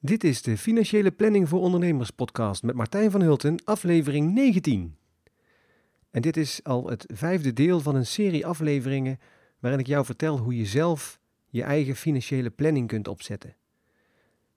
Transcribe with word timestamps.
Dit 0.00 0.24
is 0.24 0.42
de 0.42 0.58
Financiële 0.58 1.10
Planning 1.10 1.48
voor 1.48 1.60
Ondernemers 1.60 2.10
podcast 2.10 2.62
met 2.62 2.74
Martijn 2.74 3.10
van 3.10 3.20
Hulten, 3.20 3.64
aflevering 3.64 4.32
19. 4.32 4.96
En 6.10 6.22
dit 6.22 6.36
is 6.36 6.60
al 6.64 6.88
het 6.88 7.04
vijfde 7.14 7.52
deel 7.52 7.80
van 7.80 7.94
een 7.94 8.06
serie 8.06 8.46
afleveringen 8.46 9.18
waarin 9.58 9.80
ik 9.80 9.86
jou 9.86 10.04
vertel 10.04 10.38
hoe 10.38 10.56
je 10.56 10.66
zelf 10.66 11.20
je 11.48 11.62
eigen 11.62 11.96
financiële 11.96 12.50
planning 12.50 12.88
kunt 12.88 13.08
opzetten. 13.08 13.56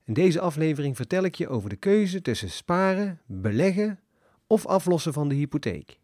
In 0.06 0.14
deze 0.14 0.40
aflevering 0.40 0.96
vertel 0.96 1.24
ik 1.24 1.36
je 1.36 1.48
over 1.48 1.70
de 1.70 1.76
keuze 1.76 2.22
tussen 2.22 2.50
sparen, 2.50 3.22
beleggen 3.26 4.00
of 4.48 4.66
aflossen 4.66 5.14
van 5.14 5.28
de 5.28 5.36
hypotheek. 5.36 6.00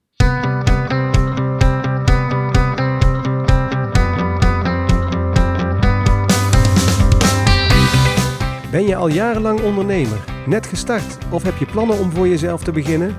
Ben 8.78 8.88
je 8.88 8.96
al 8.96 9.08
jarenlang 9.08 9.62
ondernemer, 9.62 10.26
net 10.46 10.66
gestart 10.68 11.18
of 11.32 11.44
heb 11.44 11.58
je 11.58 11.66
plannen 11.66 12.00
om 12.00 12.12
voor 12.12 12.28
jezelf 12.28 12.64
te 12.64 12.72
beginnen? 12.72 13.16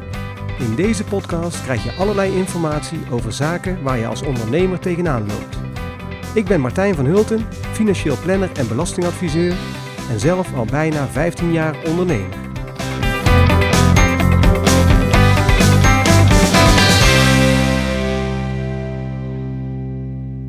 In 0.58 0.74
deze 0.74 1.04
podcast 1.04 1.62
krijg 1.62 1.84
je 1.84 1.92
allerlei 1.92 2.36
informatie 2.36 2.98
over 3.10 3.32
zaken 3.32 3.82
waar 3.82 3.98
je 3.98 4.06
als 4.06 4.22
ondernemer 4.22 4.78
tegenaan 4.78 5.26
loopt. 5.26 5.58
Ik 6.34 6.44
ben 6.44 6.60
Martijn 6.60 6.94
van 6.94 7.04
Hulten, 7.04 7.46
financieel 7.72 8.16
planner 8.22 8.50
en 8.58 8.68
belastingadviseur 8.68 9.54
en 10.10 10.20
zelf 10.20 10.54
al 10.54 10.64
bijna 10.64 11.06
15 11.06 11.52
jaar 11.52 11.76
ondernemer. 11.86 12.36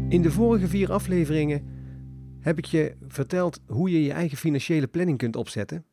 In 0.09 0.21
de 0.21 0.31
vorige 0.31 0.67
vier 0.67 0.91
afleveringen 0.91 1.78
heb 2.39 2.57
ik 2.57 2.65
je 2.65 2.95
verteld 3.07 3.61
hoe 3.67 3.91
je 3.91 4.03
je 4.03 4.11
eigen 4.11 4.37
financiële 4.37 4.87
planning 4.87 5.17
kunt 5.17 5.35
opzetten. 5.35 5.85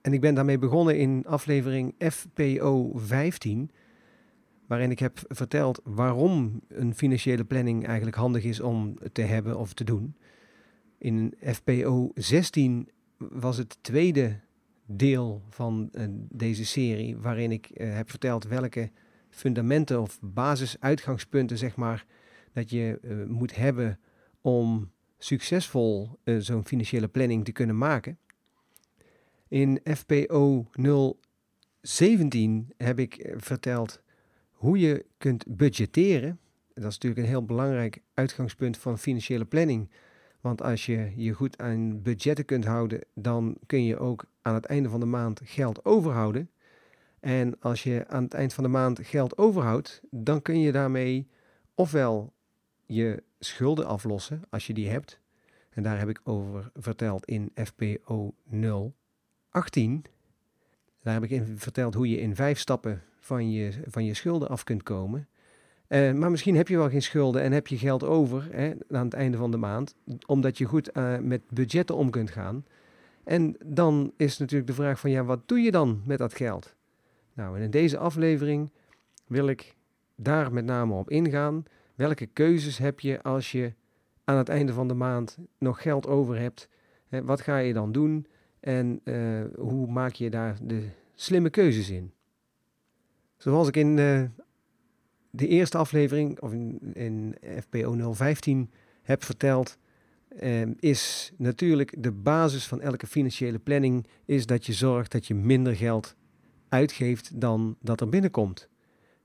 En 0.00 0.12
ik 0.12 0.20
ben 0.20 0.34
daarmee 0.34 0.58
begonnen 0.58 0.98
in 0.98 1.24
aflevering 1.26 1.94
FPO 1.98 2.92
15, 2.94 3.70
waarin 4.66 4.90
ik 4.90 4.98
heb 4.98 5.18
verteld 5.28 5.80
waarom 5.84 6.60
een 6.68 6.94
financiële 6.94 7.44
planning 7.44 7.86
eigenlijk 7.86 8.16
handig 8.16 8.44
is 8.44 8.60
om 8.60 8.98
te 9.12 9.22
hebben 9.22 9.58
of 9.58 9.72
te 9.72 9.84
doen. 9.84 10.16
In 10.98 11.34
FPO 11.40 12.10
16 12.14 12.88
was 13.18 13.56
het 13.56 13.78
tweede 13.80 14.40
deel 14.86 15.42
van 15.48 15.88
uh, 15.92 16.04
deze 16.30 16.64
serie, 16.64 17.16
waarin 17.16 17.52
ik 17.52 17.70
uh, 17.74 17.94
heb 17.94 18.10
verteld 18.10 18.44
welke 18.44 18.90
fundamenten 19.30 20.00
of 20.00 20.18
basisuitgangspunten, 20.20 21.58
zeg 21.58 21.76
maar, 21.76 22.06
dat 22.52 22.70
je 22.70 22.98
uh, 23.02 23.26
moet 23.26 23.56
hebben 23.56 23.98
om 24.40 24.90
succesvol 25.24 26.18
uh, 26.24 26.36
zo'n 26.40 26.66
financiële 26.66 27.08
planning 27.08 27.44
te 27.44 27.52
kunnen 27.52 27.78
maken. 27.78 28.18
In 29.48 29.80
FPO 29.84 30.66
017 31.80 32.72
heb 32.76 32.98
ik 32.98 33.14
eh, 33.14 33.34
verteld 33.36 34.00
hoe 34.50 34.78
je 34.78 35.04
kunt 35.18 35.44
budgetteren. 35.48 36.38
Dat 36.74 36.84
is 36.84 36.98
natuurlijk 36.98 37.20
een 37.22 37.28
heel 37.28 37.44
belangrijk 37.44 38.02
uitgangspunt 38.14 38.76
van 38.76 38.98
financiële 38.98 39.44
planning. 39.44 39.90
Want 40.40 40.62
als 40.62 40.86
je 40.86 41.12
je 41.16 41.32
goed 41.32 41.58
aan 41.58 42.02
budgetten 42.02 42.44
kunt 42.44 42.64
houden, 42.64 43.00
dan 43.14 43.56
kun 43.66 43.84
je 43.84 43.98
ook 43.98 44.24
aan 44.42 44.54
het 44.54 44.64
einde 44.64 44.88
van 44.88 45.00
de 45.00 45.06
maand 45.06 45.40
geld 45.44 45.84
overhouden. 45.84 46.50
En 47.20 47.60
als 47.60 47.82
je 47.82 48.04
aan 48.08 48.22
het 48.22 48.34
eind 48.34 48.54
van 48.54 48.64
de 48.64 48.70
maand 48.70 48.98
geld 49.02 49.38
overhoudt, 49.38 50.00
dan 50.10 50.42
kun 50.42 50.60
je 50.60 50.72
daarmee 50.72 51.28
ofwel 51.74 52.32
je 52.86 53.22
schulden 53.44 53.86
aflossen 53.86 54.42
als 54.50 54.66
je 54.66 54.74
die 54.74 54.88
hebt. 54.88 55.20
En 55.70 55.82
daar 55.82 55.98
heb 55.98 56.08
ik 56.08 56.20
over 56.24 56.70
verteld 56.74 57.24
in 57.24 57.52
FPO 57.54 58.34
018. 59.50 60.04
Daar 61.02 61.14
heb 61.14 61.30
ik 61.30 61.42
verteld 61.56 61.94
hoe 61.94 62.08
je 62.08 62.20
in 62.20 62.34
vijf 62.34 62.58
stappen 62.58 63.02
van 63.20 63.50
je, 63.50 63.72
van 63.86 64.04
je 64.04 64.14
schulden 64.14 64.48
af 64.48 64.64
kunt 64.64 64.82
komen. 64.82 65.28
Uh, 65.88 66.12
maar 66.12 66.30
misschien 66.30 66.56
heb 66.56 66.68
je 66.68 66.76
wel 66.76 66.90
geen 66.90 67.02
schulden 67.02 67.42
en 67.42 67.52
heb 67.52 67.66
je 67.66 67.78
geld 67.78 68.04
over 68.04 68.48
hè, 68.50 68.72
aan 68.90 69.04
het 69.04 69.14
einde 69.14 69.36
van 69.36 69.50
de 69.50 69.56
maand, 69.56 69.94
omdat 70.26 70.58
je 70.58 70.64
goed 70.64 70.96
uh, 70.96 71.18
met 71.18 71.40
budgetten 71.50 71.96
om 71.96 72.10
kunt 72.10 72.30
gaan. 72.30 72.64
En 73.24 73.56
dan 73.66 74.12
is 74.16 74.38
natuurlijk 74.38 74.70
de 74.70 74.76
vraag 74.76 75.00
van 75.00 75.10
ja, 75.10 75.24
wat 75.24 75.48
doe 75.48 75.60
je 75.60 75.70
dan 75.70 76.02
met 76.04 76.18
dat 76.18 76.34
geld? 76.34 76.74
Nou, 77.34 77.56
en 77.56 77.62
in 77.62 77.70
deze 77.70 77.98
aflevering 77.98 78.72
wil 79.26 79.48
ik 79.48 79.76
daar 80.16 80.52
met 80.52 80.64
name 80.64 80.94
op 80.94 81.10
ingaan. 81.10 81.64
Welke 81.94 82.26
keuzes 82.26 82.78
heb 82.78 83.00
je 83.00 83.22
als 83.22 83.52
je 83.52 83.72
aan 84.24 84.36
het 84.36 84.48
einde 84.48 84.72
van 84.72 84.88
de 84.88 84.94
maand 84.94 85.38
nog 85.58 85.82
geld 85.82 86.06
over 86.06 86.38
hebt? 86.38 86.68
Hè, 87.08 87.24
wat 87.24 87.40
ga 87.40 87.58
je 87.58 87.72
dan 87.72 87.92
doen? 87.92 88.26
En 88.60 89.00
uh, 89.04 89.44
hoe 89.56 89.86
maak 89.86 90.12
je 90.12 90.30
daar 90.30 90.56
de 90.62 90.88
slimme 91.14 91.50
keuzes 91.50 91.90
in? 91.90 92.12
Zoals 93.36 93.68
ik 93.68 93.76
in 93.76 93.96
uh, 93.96 94.22
de 95.30 95.48
eerste 95.48 95.78
aflevering, 95.78 96.40
of 96.40 96.52
in, 96.52 96.78
in 96.94 97.36
FPO 97.60 98.12
015 98.14 98.70
heb 99.02 99.24
verteld, 99.24 99.78
uh, 100.42 100.62
is 100.78 101.32
natuurlijk 101.36 101.94
de 102.02 102.12
basis 102.12 102.66
van 102.66 102.80
elke 102.80 103.06
financiële 103.06 103.58
planning 103.58 104.06
is 104.24 104.46
dat 104.46 104.66
je 104.66 104.72
zorgt 104.72 105.12
dat 105.12 105.26
je 105.26 105.34
minder 105.34 105.76
geld 105.76 106.16
uitgeeft 106.68 107.40
dan 107.40 107.76
dat 107.80 108.00
er 108.00 108.08
binnenkomt. 108.08 108.68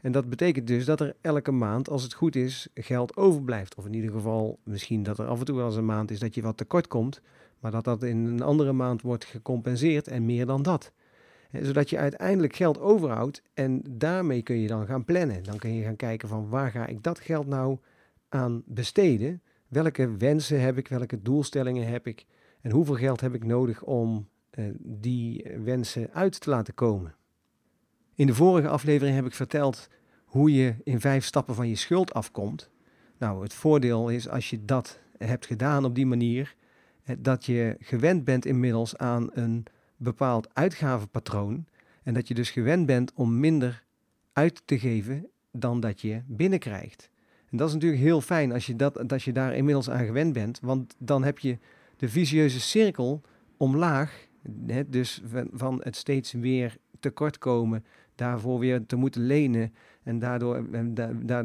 En 0.07 0.13
dat 0.13 0.29
betekent 0.29 0.67
dus 0.67 0.85
dat 0.85 0.99
er 0.99 1.15
elke 1.21 1.51
maand, 1.51 1.89
als 1.89 2.03
het 2.03 2.13
goed 2.13 2.35
is, 2.35 2.67
geld 2.73 3.17
overblijft. 3.17 3.75
Of 3.75 3.85
in 3.85 3.93
ieder 3.93 4.11
geval 4.11 4.59
misschien 4.63 5.03
dat 5.03 5.19
er 5.19 5.25
af 5.25 5.39
en 5.39 5.45
toe 5.45 5.55
wel 5.55 5.65
eens 5.65 5.75
een 5.75 5.85
maand 5.85 6.11
is 6.11 6.19
dat 6.19 6.35
je 6.35 6.41
wat 6.41 6.57
tekort 6.57 6.87
komt, 6.87 7.21
maar 7.59 7.71
dat 7.71 7.83
dat 7.83 8.03
in 8.03 8.25
een 8.25 8.41
andere 8.41 8.73
maand 8.73 9.01
wordt 9.01 9.25
gecompenseerd 9.25 10.07
en 10.07 10.25
meer 10.25 10.45
dan 10.45 10.61
dat. 10.61 10.91
Zodat 11.51 11.89
je 11.89 11.97
uiteindelijk 11.97 12.55
geld 12.55 12.79
overhoudt 12.79 13.41
en 13.53 13.81
daarmee 13.89 14.41
kun 14.41 14.59
je 14.59 14.67
dan 14.67 14.85
gaan 14.85 15.05
plannen. 15.05 15.43
Dan 15.43 15.57
kun 15.57 15.73
je 15.73 15.83
gaan 15.83 15.95
kijken 15.95 16.27
van 16.27 16.49
waar 16.49 16.71
ga 16.71 16.85
ik 16.85 17.03
dat 17.03 17.19
geld 17.19 17.47
nou 17.47 17.77
aan 18.29 18.63
besteden? 18.65 19.41
Welke 19.67 20.17
wensen 20.17 20.61
heb 20.61 20.77
ik? 20.77 20.87
Welke 20.87 21.21
doelstellingen 21.21 21.87
heb 21.87 22.07
ik? 22.07 22.25
En 22.61 22.71
hoeveel 22.71 22.95
geld 22.95 23.21
heb 23.21 23.33
ik 23.33 23.45
nodig 23.45 23.83
om 23.83 24.29
uh, 24.51 24.65
die 24.79 25.45
wensen 25.63 26.09
uit 26.13 26.39
te 26.39 26.49
laten 26.49 26.73
komen? 26.73 27.15
In 28.15 28.27
de 28.27 28.35
vorige 28.35 28.67
aflevering 28.67 29.15
heb 29.15 29.25
ik 29.25 29.33
verteld 29.33 29.87
hoe 30.27 30.53
je 30.53 30.75
in 30.83 30.99
vijf 30.99 31.25
stappen 31.25 31.55
van 31.55 31.67
je 31.67 31.75
schuld 31.75 32.13
afkomt. 32.13 32.69
Nou, 33.17 33.43
het 33.43 33.53
voordeel 33.53 34.09
is 34.09 34.29
als 34.29 34.49
je 34.49 34.65
dat 34.65 34.99
hebt 35.17 35.45
gedaan 35.45 35.85
op 35.85 35.95
die 35.95 36.05
manier, 36.05 36.55
dat 37.17 37.45
je 37.45 37.75
gewend 37.79 38.23
bent 38.23 38.45
inmiddels 38.45 38.97
aan 38.97 39.29
een 39.33 39.65
bepaald 39.97 40.53
uitgavenpatroon 40.53 41.65
en 42.03 42.13
dat 42.13 42.27
je 42.27 42.33
dus 42.33 42.49
gewend 42.49 42.85
bent 42.85 43.13
om 43.13 43.39
minder 43.39 43.83
uit 44.33 44.61
te 44.65 44.79
geven 44.79 45.27
dan 45.51 45.79
dat 45.79 46.01
je 46.01 46.21
binnenkrijgt. 46.25 47.09
En 47.49 47.57
dat 47.57 47.67
is 47.67 47.73
natuurlijk 47.73 48.01
heel 48.01 48.21
fijn 48.21 48.51
als 48.51 48.65
je, 48.65 48.75
dat, 48.75 49.11
als 49.11 49.25
je 49.25 49.31
daar 49.31 49.55
inmiddels 49.55 49.89
aan 49.89 50.05
gewend 50.05 50.33
bent, 50.33 50.59
want 50.61 50.95
dan 50.97 51.23
heb 51.23 51.39
je 51.39 51.57
de 51.97 52.09
vicieuze 52.09 52.59
cirkel 52.59 53.21
omlaag, 53.57 54.27
dus 54.87 55.21
van, 55.25 55.49
van 55.51 55.81
het 55.83 55.95
steeds 55.95 56.31
weer 56.31 56.77
tekortkomen, 56.99 57.85
daarvoor 58.15 58.59
weer 58.59 58.85
te 58.85 58.95
moeten 58.95 59.21
lenen 59.21 59.73
en 60.07 60.19
daardoor, 60.19 60.65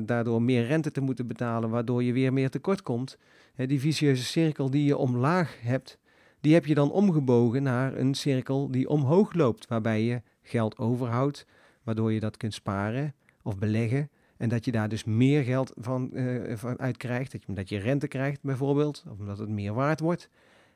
daardoor 0.07 0.43
meer 0.43 0.67
rente 0.67 0.91
te 0.91 1.01
moeten 1.01 1.27
betalen, 1.27 1.71
waardoor 1.71 2.03
je 2.03 2.13
weer 2.13 2.33
meer 2.33 2.51
tekort 2.51 2.83
komt. 2.83 3.19
Die 3.57 3.81
vicieuze 3.81 4.25
cirkel 4.25 4.71
die 4.71 4.85
je 4.85 4.97
omlaag 4.97 5.59
hebt, 5.63 5.99
die 6.41 6.55
heb 6.55 6.67
je 6.67 6.75
dan 6.75 6.91
omgebogen 6.91 7.63
naar 7.63 7.97
een 7.97 8.15
cirkel 8.15 8.71
die 8.71 8.89
omhoog 8.89 9.35
loopt, 9.35 9.67
waarbij 9.67 10.03
je 10.03 10.23
geld 10.43 10.79
overhoudt, 10.79 11.47
waardoor 11.83 12.13
je 12.13 12.21
dat 12.21 12.37
kunt 12.37 12.55
sparen 12.55 13.15
of 13.43 13.59
beleggen. 13.59 14.11
En 14.37 14.49
dat 14.49 14.65
je 14.65 14.73
daar 14.73 14.89
dus 14.89 15.05
meer 15.05 15.43
geld 15.43 15.73
van, 15.77 16.11
uh, 16.13 16.57
van 16.57 16.79
uit 16.79 16.97
krijgt. 16.97 17.37
Dat 17.47 17.69
je, 17.69 17.75
je 17.75 17.81
rente 17.81 18.09
krijgt 18.09 18.43
bijvoorbeeld, 18.43 19.05
of 19.11 19.19
omdat 19.19 19.39
het 19.39 19.49
meer 19.49 19.75
waard 19.75 20.01
wordt. 20.01 20.29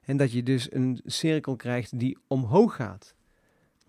En 0.04 0.16
dat 0.16 0.32
je 0.32 0.42
dus 0.42 0.72
een 0.72 1.00
cirkel 1.04 1.56
krijgt 1.56 1.98
die 1.98 2.18
omhoog 2.26 2.74
gaat. 2.74 3.14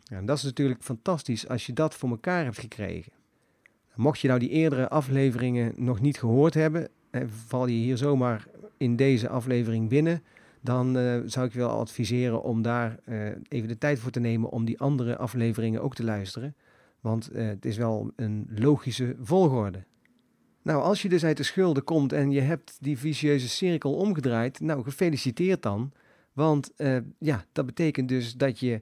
En 0.08 0.26
dat 0.26 0.38
is 0.38 0.44
natuurlijk 0.44 0.84
fantastisch 0.84 1.48
als 1.48 1.66
je 1.66 1.74
dat 1.74 1.96
voor 1.96 2.10
elkaar 2.10 2.44
hebt 2.44 2.60
gekregen. 2.60 3.17
Mocht 3.98 4.20
je 4.20 4.28
nou 4.28 4.40
die 4.40 4.50
eerdere 4.50 4.90
afleveringen 4.90 5.74
nog 5.76 6.02
niet 6.02 6.20
gehoord 6.20 6.54
hebben, 6.54 6.90
eh, 7.10 7.22
val 7.28 7.68
je 7.68 7.76
hier 7.76 7.98
zomaar 7.98 8.48
in 8.78 8.96
deze 8.96 9.30
aflevering 9.30 9.90
binnen, 9.90 10.24
dan 10.62 10.98
uh, 10.98 11.22
zou 11.26 11.46
ik 11.46 11.54
wel 11.54 11.70
adviseren 11.70 12.44
om 12.44 12.62
daar 12.62 13.00
uh, 13.06 13.30
even 13.48 13.68
de 13.68 13.78
tijd 13.78 14.00
voor 14.00 14.12
te 14.12 14.20
nemen 14.20 14.50
om 14.50 14.66
die 14.66 14.80
andere 14.80 15.18
afleveringen 15.18 15.82
ook 15.82 15.96
te 15.96 16.04
luisteren. 16.04 16.56
Want 17.00 17.30
het 17.34 17.66
is 17.66 17.78
wel 17.78 18.12
een 18.16 18.48
logische 18.56 19.16
volgorde. 19.22 19.84
Nou, 20.62 20.82
als 20.82 21.02
je 21.02 21.10
dus 21.10 21.26
uit 21.26 21.38
de 21.38 21.44
schulden 21.44 21.84
komt 21.84 22.14
en 22.14 22.32
je 22.32 22.42
hebt 22.42 22.78
die 22.80 22.98
vicieuze 22.98 23.50
cirkel 23.50 23.94
omgedraaid, 23.94 24.60
nou 24.60 24.84
gefeliciteerd 24.84 25.62
dan. 25.62 25.92
Want 26.34 26.72
ja, 27.20 27.46
dat 27.52 27.66
betekent 27.66 28.10
dus 28.10 28.34
dat 28.34 28.60
je 28.60 28.82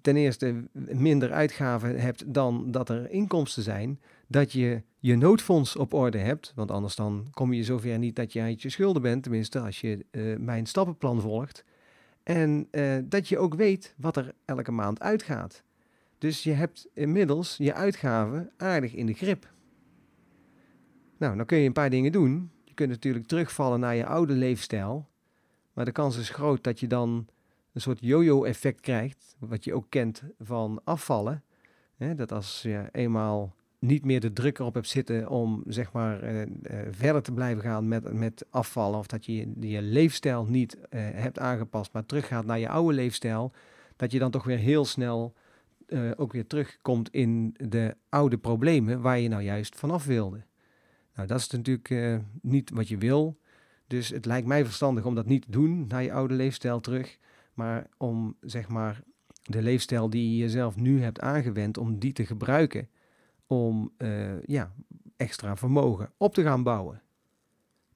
ten 0.00 0.16
eerste 0.16 0.68
minder 0.72 1.32
uitgaven 1.32 2.00
hebt 2.00 2.34
dan 2.34 2.70
dat 2.70 2.88
er 2.88 3.10
inkomsten 3.10 3.62
zijn, 3.62 4.00
dat 4.26 4.52
je 4.52 4.82
je 4.98 5.16
noodfonds 5.16 5.76
op 5.76 5.92
orde 5.92 6.18
hebt, 6.18 6.52
want 6.54 6.70
anders 6.70 6.96
dan 6.96 7.28
kom 7.30 7.52
je 7.52 7.64
zover 7.64 7.98
niet 7.98 8.16
dat 8.16 8.32
je 8.32 8.40
uit 8.40 8.62
je 8.62 8.70
schulden 8.70 9.02
bent, 9.02 9.22
tenminste 9.22 9.60
als 9.60 9.80
je 9.80 10.04
uh, 10.10 10.36
mijn 10.38 10.66
stappenplan 10.66 11.20
volgt. 11.20 11.64
En 12.22 12.68
dat 13.04 13.28
je 13.28 13.38
ook 13.38 13.54
weet 13.54 13.94
wat 13.96 14.16
er 14.16 14.34
elke 14.44 14.72
maand 14.72 15.00
uitgaat. 15.00 15.62
Dus 16.18 16.42
je 16.42 16.52
hebt 16.52 16.88
inmiddels 16.92 17.56
je 17.56 17.74
uitgaven 17.74 18.50
aardig 18.56 18.94
in 18.94 19.06
de 19.06 19.12
grip. 19.12 19.52
Nou, 21.18 21.36
dan 21.36 21.46
kun 21.46 21.58
je 21.58 21.66
een 21.66 21.72
paar 21.72 21.90
dingen 21.90 22.12
doen. 22.12 22.50
Je 22.64 22.74
kunt 22.74 22.90
natuurlijk 22.90 23.26
terugvallen 23.26 23.80
naar 23.80 23.94
je 23.94 24.06
oude 24.06 24.32
leefstijl. 24.32 25.08
Maar 25.72 25.84
de 25.84 25.92
kans 25.92 26.16
is 26.16 26.30
groot 26.30 26.64
dat 26.64 26.80
je 26.80 26.86
dan 26.86 27.26
een 27.78 27.84
soort 27.84 27.98
yo-yo-effect 28.00 28.80
krijgt. 28.80 29.36
Wat 29.38 29.64
je 29.64 29.74
ook 29.74 29.86
kent 29.88 30.22
van 30.38 30.80
afvallen. 30.84 31.42
dat 32.16 32.32
als 32.32 32.62
je 32.62 32.88
eenmaal 32.92 33.54
niet 33.78 34.04
meer 34.04 34.20
de 34.20 34.32
druk 34.32 34.58
erop 34.58 34.74
hebt 34.74 34.88
zitten 34.88 35.28
om 35.28 35.62
zeg 35.66 35.92
maar 35.92 36.32
uh, 36.32 36.42
verder 36.90 37.22
te 37.22 37.32
blijven 37.32 37.62
gaan 37.62 37.88
met, 37.88 38.12
met 38.12 38.46
afvallen. 38.50 38.98
Of 38.98 39.06
dat 39.06 39.24
je 39.24 39.52
je 39.60 39.82
leefstijl 39.82 40.44
niet 40.44 40.76
uh, 40.76 40.86
hebt 41.12 41.38
aangepast, 41.38 41.92
maar 41.92 42.06
teruggaat 42.06 42.44
naar 42.44 42.58
je 42.58 42.68
oude 42.68 42.94
leefstijl. 42.94 43.52
Dat 43.96 44.12
je 44.12 44.18
dan 44.18 44.30
toch 44.30 44.44
weer 44.44 44.58
heel 44.58 44.84
snel 44.84 45.34
ook 46.16 46.32
weer 46.32 46.46
terugkomt 46.46 47.10
in 47.10 47.54
de 47.68 47.96
oude 48.08 48.38
problemen 48.38 49.00
waar 49.00 49.18
je 49.18 49.28
nou 49.28 49.42
juist 49.42 49.76
vanaf 49.76 50.04
wilde. 50.04 50.44
Nou, 51.14 51.28
dat 51.28 51.38
is 51.38 51.50
natuurlijk 51.50 52.22
niet 52.42 52.70
wat 52.70 52.88
je 52.88 52.98
wil. 52.98 53.38
Dus 53.86 54.08
het 54.08 54.24
lijkt 54.24 54.46
mij 54.46 54.64
verstandig 54.64 55.04
om 55.04 55.14
dat 55.14 55.26
niet 55.26 55.42
te 55.42 55.50
doen 55.50 55.86
naar 55.86 56.02
je 56.02 56.12
oude 56.12 56.34
leefstijl 56.34 56.80
terug. 56.80 57.18
Maar 57.58 57.86
om 57.96 58.36
zeg 58.40 58.68
maar 58.68 59.02
de 59.42 59.62
leefstijl 59.62 60.10
die 60.10 60.30
je 60.30 60.36
jezelf 60.36 60.76
nu 60.76 61.02
hebt 61.02 61.20
aangewend, 61.20 61.78
om 61.78 61.98
die 61.98 62.12
te 62.12 62.26
gebruiken 62.26 62.88
om 63.46 63.92
uh, 63.98 64.42
ja, 64.42 64.72
extra 65.16 65.56
vermogen 65.56 66.10
op 66.16 66.34
te 66.34 66.42
gaan 66.42 66.62
bouwen. 66.62 67.02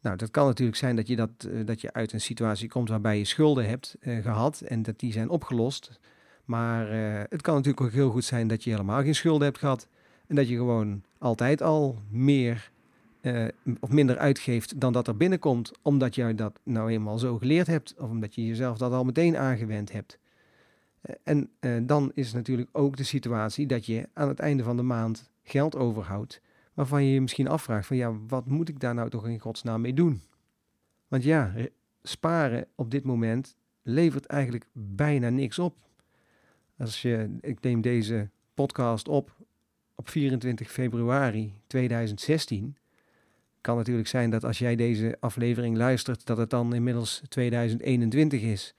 Nou, 0.01 0.17
dat 0.17 0.31
kan 0.31 0.47
natuurlijk 0.47 0.79
zijn 0.79 0.97
dat 0.97 1.09
je, 1.09 1.17
dat, 1.17 1.31
uh, 1.49 1.67
dat 1.67 1.81
je 1.81 1.93
uit 1.93 2.13
een 2.13 2.21
situatie 2.21 2.69
komt 2.69 2.89
waarbij 2.89 3.19
je 3.19 3.25
schulden 3.25 3.69
hebt 3.69 3.97
uh, 4.01 4.23
gehad 4.23 4.61
en 4.61 4.83
dat 4.83 4.99
die 4.99 5.13
zijn 5.13 5.29
opgelost. 5.29 6.01
Maar 6.45 6.89
het 7.29 7.43
kan 7.43 7.55
natuurlijk 7.55 7.83
ook 7.83 7.93
heel 7.93 8.11
goed 8.11 8.25
zijn 8.25 8.49
dat 8.49 8.65
je 8.65 8.71
helemaal 8.71 9.03
geen 9.03 9.15
schulden 9.15 9.47
hebt 9.47 9.59
gehad 9.59 9.89
en 10.27 10.37
dat 10.37 10.49
je 10.49 10.57
gewoon 10.57 11.03
altijd 11.19 11.63
al 11.63 11.99
meer 12.11 12.71
of 13.81 13.91
minder 13.91 14.19
uitgeeft 14.19 14.81
dan 14.81 14.93
dat 14.93 15.09
er 15.09 15.17
binnenkomt, 15.17 15.73
omdat 15.83 16.15
je 16.15 16.35
dat 16.35 16.59
nou 16.63 16.91
eenmaal 16.91 17.19
zo 17.19 17.39
geleerd 17.39 17.67
hebt 17.67 17.95
of 17.99 18.11
omdat 18.11 18.35
je 18.35 18.47
jezelf 18.47 18.79
dat 18.79 18.93
al 18.93 19.05
meteen 19.05 19.37
aangewend 19.37 19.93
hebt. 19.93 20.19
En 21.23 21.51
dan 21.87 22.11
is 22.15 22.33
natuurlijk 22.33 22.69
ook 22.73 22.97
de 22.97 23.05
situatie 23.05 23.67
dat 23.67 23.87
je 23.87 24.09
aan 24.13 24.29
het 24.29 24.39
einde 24.39 24.63
van 24.63 24.77
de 24.77 24.83
maand 24.83 25.31
geld 25.43 25.77
overhoudt, 25.77 26.41
waarvan 26.75 27.05
je 27.05 27.13
je 27.13 27.21
misschien 27.21 27.49
afvraagt 27.49 27.87
van 27.87 27.97
ja, 27.97 28.19
wat 28.27 28.47
moet 28.47 28.69
ik 28.69 28.81
daar 28.81 28.95
nou 28.95 29.11
toch 29.11 29.27
in 29.27 29.39
godsnaam 29.39 29.81
mee 29.81 29.95
doen? 29.95 30.23
Want 31.09 31.23
ja, 31.25 31.55
sparen 32.03 32.67
op 32.75 32.91
dit 32.91 33.05
moment 33.05 33.57
levert 33.83 34.27
eigenlijk 34.27 34.67
bijna 34.73 35.29
niks 35.29 35.59
op. 35.59 35.77
Als 36.79 37.03
je, 37.03 37.37
ik 37.41 37.61
neem 37.61 37.81
deze 37.81 38.31
podcast 38.55 39.09
op 39.09 39.37
op 39.95 40.09
24 40.09 40.71
februari 40.71 41.55
2016. 41.67 42.77
Kan 43.63 43.77
natuurlijk 43.77 44.09
zijn 44.09 44.31
dat 44.31 44.45
als 44.45 44.59
jij 44.59 44.77
deze 44.77 45.17
aflevering 45.21 45.77
luistert, 45.77 46.27
dat 46.27 46.37
het 46.37 46.51
dan 46.51 46.75
inmiddels 46.75 47.23
2021 47.29 48.43
is. 48.43 48.75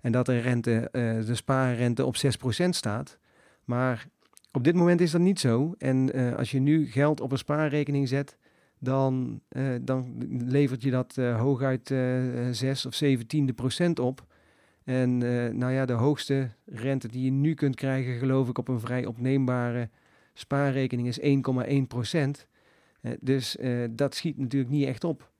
En 0.00 0.12
dat 0.12 0.26
de 0.26 0.38
rente, 0.38 0.88
uh, 0.92 1.26
de 1.26 1.34
spaarrente 1.34 2.04
op 2.04 2.16
6% 2.16 2.68
staat. 2.68 3.18
Maar 3.64 4.06
op 4.52 4.64
dit 4.64 4.74
moment 4.74 5.00
is 5.00 5.10
dat 5.10 5.20
niet 5.20 5.40
zo. 5.40 5.74
En 5.78 6.16
uh, 6.18 6.34
als 6.34 6.50
je 6.50 6.58
nu 6.58 6.86
geld 6.86 7.20
op 7.20 7.32
een 7.32 7.38
spaarrekening 7.38 8.08
zet, 8.08 8.36
dan, 8.78 9.40
uh, 9.50 9.74
dan 9.80 10.14
levert 10.46 10.82
je 10.82 10.90
dat 10.90 11.16
hooguit 11.16 11.94
6 12.50 12.86
of 12.86 12.94
17 12.94 13.54
procent 13.54 13.98
op. 13.98 14.26
En 14.84 15.18
nou 15.58 15.72
ja, 15.72 15.84
de 15.84 15.92
hoogste 15.92 16.50
rente 16.64 17.08
die 17.08 17.24
je 17.24 17.30
nu 17.30 17.54
kunt 17.54 17.74
krijgen, 17.74 18.18
geloof 18.18 18.48
ik, 18.48 18.58
op 18.58 18.68
een 18.68 18.80
vrij 18.80 19.06
opneembare 19.06 19.90
spaarrekening 20.34 21.08
is 21.08 21.20
1,1 21.20 21.86
procent. 21.88 22.46
Dus 23.20 23.56
dat 23.90 24.14
schiet 24.14 24.38
natuurlijk 24.38 24.70
niet 24.70 24.86
echt 24.86 25.04
op. 25.04 25.30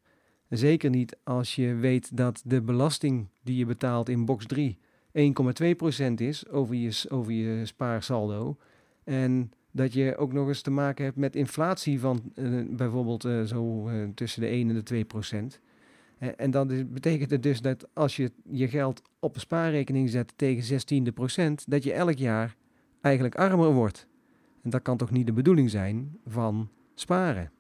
Zeker 0.48 0.90
niet 0.90 1.16
als 1.24 1.54
je 1.54 1.74
weet 1.74 2.16
dat 2.16 2.42
de 2.44 2.62
belasting 2.62 3.28
die 3.42 3.56
je 3.56 3.66
betaalt 3.66 4.08
in 4.08 4.24
box 4.24 4.46
3 4.46 4.78
1,2 5.12 5.76
procent 5.76 6.20
is 6.20 6.48
over 6.48 6.74
je, 6.74 7.04
over 7.08 7.32
je 7.32 7.66
spaarsaldo. 7.66 8.56
En 9.04 9.52
dat 9.70 9.92
je 9.92 10.16
ook 10.16 10.32
nog 10.32 10.48
eens 10.48 10.60
te 10.60 10.70
maken 10.70 11.04
hebt 11.04 11.16
met 11.16 11.36
inflatie 11.36 12.00
van 12.00 12.32
uh, 12.34 12.64
bijvoorbeeld 12.70 13.22
zo 13.22 13.90
tussen 14.14 14.40
de 14.40 14.46
1 14.46 14.68
en 14.68 14.74
de 14.74 14.82
2 14.82 15.04
procent. 15.04 15.60
en 16.36 16.50
dan 16.50 16.92
betekent 16.92 17.30
het 17.30 17.42
dus 17.42 17.60
dat 17.60 17.88
als 17.92 18.16
je 18.16 18.32
je 18.50 18.68
geld 18.68 19.02
op 19.18 19.34
een 19.34 19.40
spaarrekening 19.40 20.10
zet 20.10 20.32
tegen 20.36 20.62
16 20.62 21.12
procent, 21.12 21.70
dat 21.70 21.84
je 21.84 21.92
elk 21.92 22.16
jaar 22.16 22.56
eigenlijk 23.00 23.34
armer 23.34 23.72
wordt. 23.72 24.06
En 24.62 24.70
dat 24.70 24.82
kan 24.82 24.96
toch 24.96 25.10
niet 25.10 25.26
de 25.26 25.32
bedoeling 25.32 25.70
zijn 25.70 26.18
van 26.26 26.70
sparen. 26.94 27.50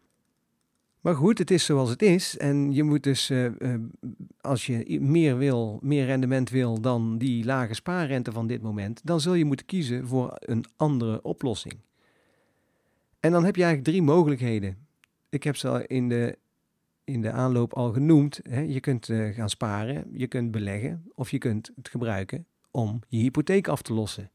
Maar 1.08 1.16
goed, 1.16 1.38
het 1.38 1.50
is 1.50 1.64
zoals 1.64 1.90
het 1.90 2.02
is. 2.02 2.36
En 2.36 2.72
je 2.72 2.82
moet 2.82 3.02
dus, 3.02 3.32
als 4.40 4.66
je 4.66 5.00
meer 5.00 5.36
wil, 5.36 5.78
meer 5.82 6.06
rendement 6.06 6.50
wil 6.50 6.80
dan 6.80 7.18
die 7.18 7.44
lage 7.44 7.74
spaarrente 7.74 8.32
van 8.32 8.46
dit 8.46 8.62
moment, 8.62 9.00
dan 9.04 9.20
zul 9.20 9.34
je 9.34 9.44
moeten 9.44 9.66
kiezen 9.66 10.06
voor 10.06 10.36
een 10.38 10.64
andere 10.76 11.22
oplossing. 11.22 11.74
En 13.20 13.32
dan 13.32 13.44
heb 13.44 13.56
je 13.56 13.62
eigenlijk 13.62 13.90
drie 13.90 14.06
mogelijkheden. 14.06 14.86
Ik 15.28 15.42
heb 15.42 15.56
ze 15.56 15.68
al 15.68 15.80
in 15.80 16.08
de, 16.08 16.38
in 17.04 17.22
de 17.22 17.30
aanloop 17.30 17.74
al 17.74 17.92
genoemd. 17.92 18.40
Hè. 18.42 18.60
Je 18.60 18.80
kunt 18.80 19.08
uh, 19.08 19.34
gaan 19.34 19.50
sparen, 19.50 20.04
je 20.12 20.26
kunt 20.26 20.50
beleggen 20.50 21.04
of 21.14 21.30
je 21.30 21.38
kunt 21.38 21.70
het 21.76 21.88
gebruiken 21.88 22.46
om 22.70 23.00
je 23.08 23.18
hypotheek 23.18 23.68
af 23.68 23.82
te 23.82 23.92
lossen. 23.92 24.30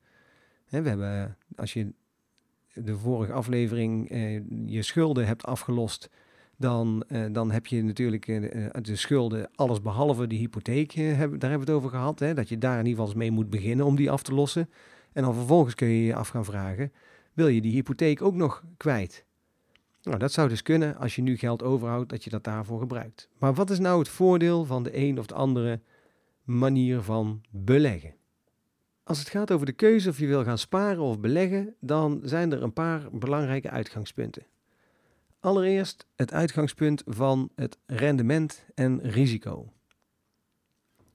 Hè, 0.65 0.81
we 0.81 0.89
hebben, 0.89 1.37
als 1.55 1.73
je 1.73 1.93
de 2.73 2.97
vorige 2.97 3.33
aflevering 3.33 4.09
je 4.65 4.81
schulden 4.81 5.27
hebt 5.27 5.45
afgelost, 5.45 6.09
dan, 6.57 7.03
uh, 7.09 7.25
dan 7.31 7.51
heb 7.51 7.67
je 7.67 7.83
natuurlijk 7.83 8.27
uh, 8.27 8.67
de 8.81 8.95
schulden, 8.95 9.49
alles 9.55 9.81
behalve 9.81 10.27
die 10.27 10.39
hypotheek, 10.39 10.95
daar 10.95 11.17
hebben 11.17 11.39
we 11.39 11.57
het 11.57 11.69
over 11.69 11.89
gehad. 11.89 12.19
Hè, 12.19 12.33
dat 12.33 12.49
je 12.49 12.57
daar 12.57 12.79
in 12.79 12.85
ieder 12.85 12.91
geval 12.91 13.05
eens 13.05 13.15
mee 13.15 13.31
moet 13.31 13.49
beginnen 13.49 13.85
om 13.85 13.95
die 13.95 14.11
af 14.11 14.23
te 14.23 14.33
lossen. 14.33 14.69
En 15.13 15.23
dan 15.23 15.33
vervolgens 15.33 15.75
kun 15.75 15.87
je 15.87 16.05
je 16.05 16.15
af 16.15 16.27
gaan 16.27 16.45
vragen, 16.45 16.91
wil 17.33 17.47
je 17.47 17.61
die 17.61 17.71
hypotheek 17.71 18.21
ook 18.21 18.35
nog 18.35 18.63
kwijt? 18.77 19.25
Nou, 20.03 20.17
dat 20.17 20.31
zou 20.31 20.49
dus 20.49 20.61
kunnen 20.61 20.95
als 20.97 21.15
je 21.15 21.21
nu 21.21 21.37
geld 21.37 21.63
overhoudt, 21.63 22.09
dat 22.09 22.23
je 22.23 22.29
dat 22.29 22.43
daarvoor 22.43 22.79
gebruikt. 22.79 23.29
Maar 23.37 23.53
wat 23.53 23.69
is 23.69 23.79
nou 23.79 23.99
het 23.99 24.09
voordeel 24.09 24.65
van 24.65 24.83
de 24.83 24.97
een 24.97 25.19
of 25.19 25.25
de 25.25 25.33
andere 25.33 25.79
manier 26.43 27.01
van 27.01 27.41
beleggen? 27.49 28.15
Als 29.03 29.19
het 29.19 29.29
gaat 29.29 29.51
over 29.51 29.65
de 29.65 29.71
keuze 29.71 30.09
of 30.09 30.19
je 30.19 30.27
wil 30.27 30.43
gaan 30.43 30.57
sparen 30.57 31.01
of 31.01 31.19
beleggen, 31.19 31.75
dan 31.79 32.21
zijn 32.23 32.51
er 32.51 32.63
een 32.63 32.73
paar 32.73 33.07
belangrijke 33.11 33.69
uitgangspunten. 33.69 34.45
Allereerst 35.43 36.07
het 36.15 36.33
uitgangspunt 36.33 37.03
van 37.05 37.49
het 37.55 37.77
rendement 37.85 38.65
en 38.75 39.01
risico. 39.01 39.73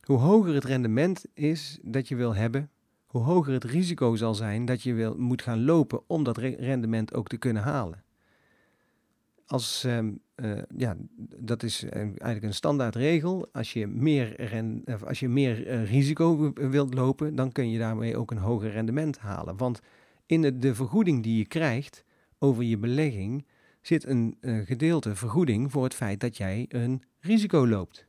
Hoe 0.00 0.18
hoger 0.18 0.54
het 0.54 0.64
rendement 0.64 1.25
is 1.35 1.78
dat 1.82 2.08
je 2.08 2.16
wil 2.16 2.35
hebben, 2.35 2.70
hoe 3.06 3.23
hoger 3.23 3.52
het 3.52 3.64
risico 3.64 4.16
zal 4.16 4.35
zijn 4.35 4.64
dat 4.64 4.82
je 4.82 4.92
wil, 4.92 5.16
moet 5.18 5.42
gaan 5.42 5.64
lopen 5.64 6.00
om 6.06 6.25
dat 6.25 6.37
rendement 6.37 7.14
ook 7.14 7.28
te 7.28 7.37
kunnen 7.37 7.62
halen. 7.62 8.04
Als, 9.47 9.85
uh, 9.85 9.99
uh, 10.37 10.62
ja, 10.76 10.97
dat 11.37 11.62
is 11.62 11.85
eigenlijk 11.85 12.42
een 12.42 12.54
standaardregel. 12.54 13.49
Als 13.52 13.73
je 13.73 13.87
meer, 13.87 14.37
als 15.04 15.20
je 15.20 15.28
meer 15.28 15.66
uh, 15.66 15.90
risico 15.90 16.52
wilt 16.54 16.94
lopen, 16.94 17.35
dan 17.35 17.52
kun 17.52 17.70
je 17.70 17.78
daarmee 17.78 18.16
ook 18.16 18.30
een 18.30 18.38
hoger 18.38 18.70
rendement 18.70 19.18
halen. 19.18 19.56
Want 19.56 19.80
in 20.26 20.61
de 20.61 20.75
vergoeding 20.75 21.23
die 21.23 21.38
je 21.38 21.47
krijgt 21.47 22.04
over 22.38 22.62
je 22.62 22.78
belegging, 22.78 23.44
zit 23.80 24.06
een, 24.06 24.37
een 24.40 24.66
gedeelte 24.66 25.16
vergoeding 25.16 25.70
voor 25.70 25.85
het 25.85 25.94
feit 25.94 26.20
dat 26.20 26.37
jij 26.37 26.66
een 26.68 27.02
risico 27.20 27.66
loopt. 27.66 28.06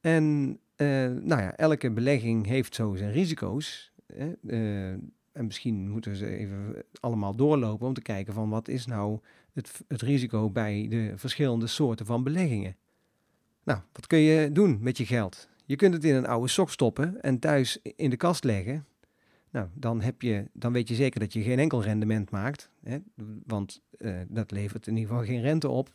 En 0.00 0.58
uh, 0.76 0.88
nou 1.06 1.42
ja, 1.42 1.56
elke 1.56 1.90
belegging 1.90 2.46
heeft 2.46 2.74
zo 2.74 2.94
zijn 2.94 3.12
risico's. 3.12 3.92
Hè? 4.06 4.32
Uh, 4.42 4.88
en 5.32 5.46
misschien 5.46 5.88
moeten 5.90 6.10
we 6.10 6.16
ze 6.16 6.36
even 6.36 6.84
allemaal 7.00 7.34
doorlopen 7.34 7.86
om 7.86 7.94
te 7.94 8.02
kijken 8.02 8.34
van 8.34 8.48
wat 8.48 8.68
is 8.68 8.86
nou 8.86 9.18
het, 9.52 9.80
het 9.88 10.02
risico 10.02 10.50
bij 10.50 10.86
de 10.88 11.12
verschillende 11.16 11.66
soorten 11.66 12.06
van 12.06 12.22
beleggingen. 12.22 12.76
Nou, 13.64 13.80
wat 13.92 14.06
kun 14.06 14.18
je 14.18 14.52
doen 14.52 14.78
met 14.80 14.96
je 14.96 15.06
geld? 15.06 15.48
Je 15.64 15.76
kunt 15.76 15.94
het 15.94 16.04
in 16.04 16.14
een 16.14 16.26
oude 16.26 16.48
sok 16.48 16.70
stoppen 16.70 17.22
en 17.22 17.38
thuis 17.38 17.78
in 17.96 18.10
de 18.10 18.16
kast 18.16 18.44
leggen. 18.44 18.86
Nou, 19.50 19.68
dan, 19.74 20.00
heb 20.00 20.22
je, 20.22 20.44
dan 20.52 20.72
weet 20.72 20.88
je 20.88 20.94
zeker 20.94 21.20
dat 21.20 21.32
je 21.32 21.42
geen 21.42 21.58
enkel 21.58 21.82
rendement 21.82 22.30
maakt. 22.30 22.70
Hè? 22.82 22.98
Want 23.46 23.82
uh, 23.98 24.16
dat 24.28 24.50
levert 24.50 24.86
in 24.86 24.96
ieder 24.96 25.10
geval 25.10 25.26
geen 25.26 25.40
rente 25.40 25.68
op. 25.68 25.94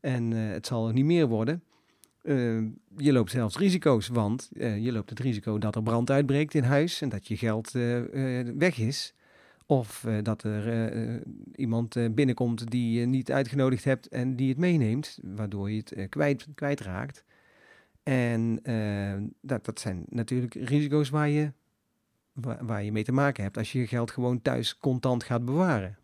En 0.00 0.30
uh, 0.30 0.50
het 0.50 0.66
zal 0.66 0.88
er 0.88 0.92
niet 0.92 1.04
meer 1.04 1.26
worden. 1.26 1.62
Uh, 2.22 2.62
je 2.96 3.12
loopt 3.12 3.30
zelfs 3.30 3.58
risico's, 3.58 4.08
want 4.08 4.50
je 4.54 4.92
loopt 4.92 5.10
het 5.10 5.18
risico 5.18 5.58
dat 5.58 5.74
er 5.74 5.82
brand 5.82 6.10
uitbreekt 6.10 6.54
in 6.54 6.62
huis 6.62 7.00
en 7.00 7.08
dat 7.08 7.28
je 7.28 7.36
geld 7.36 7.70
weg 8.58 8.78
is. 8.78 9.14
Of 9.66 10.06
dat 10.22 10.42
er 10.42 11.22
iemand 11.54 12.14
binnenkomt 12.14 12.70
die 12.70 13.00
je 13.00 13.06
niet 13.06 13.32
uitgenodigd 13.32 13.84
hebt 13.84 14.08
en 14.08 14.36
die 14.36 14.48
het 14.48 14.58
meeneemt, 14.58 15.18
waardoor 15.22 15.70
je 15.70 15.76
het 15.76 16.08
kwijt, 16.08 16.46
kwijtraakt. 16.54 17.24
En 18.02 18.60
dat, 19.40 19.64
dat 19.64 19.80
zijn 19.80 20.04
natuurlijk 20.08 20.54
risico's 20.54 21.08
waar 21.08 21.28
je, 21.28 21.52
waar, 22.32 22.82
je 22.82 22.92
mee 22.92 23.04
te 23.04 23.12
maken 23.12 23.42
hebt 23.42 23.56
als 23.56 23.72
je 23.72 23.78
je 23.78 23.86
geld 23.86 24.10
gewoon 24.10 24.42
thuis 24.42 24.78
contant 24.78 25.24
gaat 25.24 25.44
bewaren. 25.44 25.98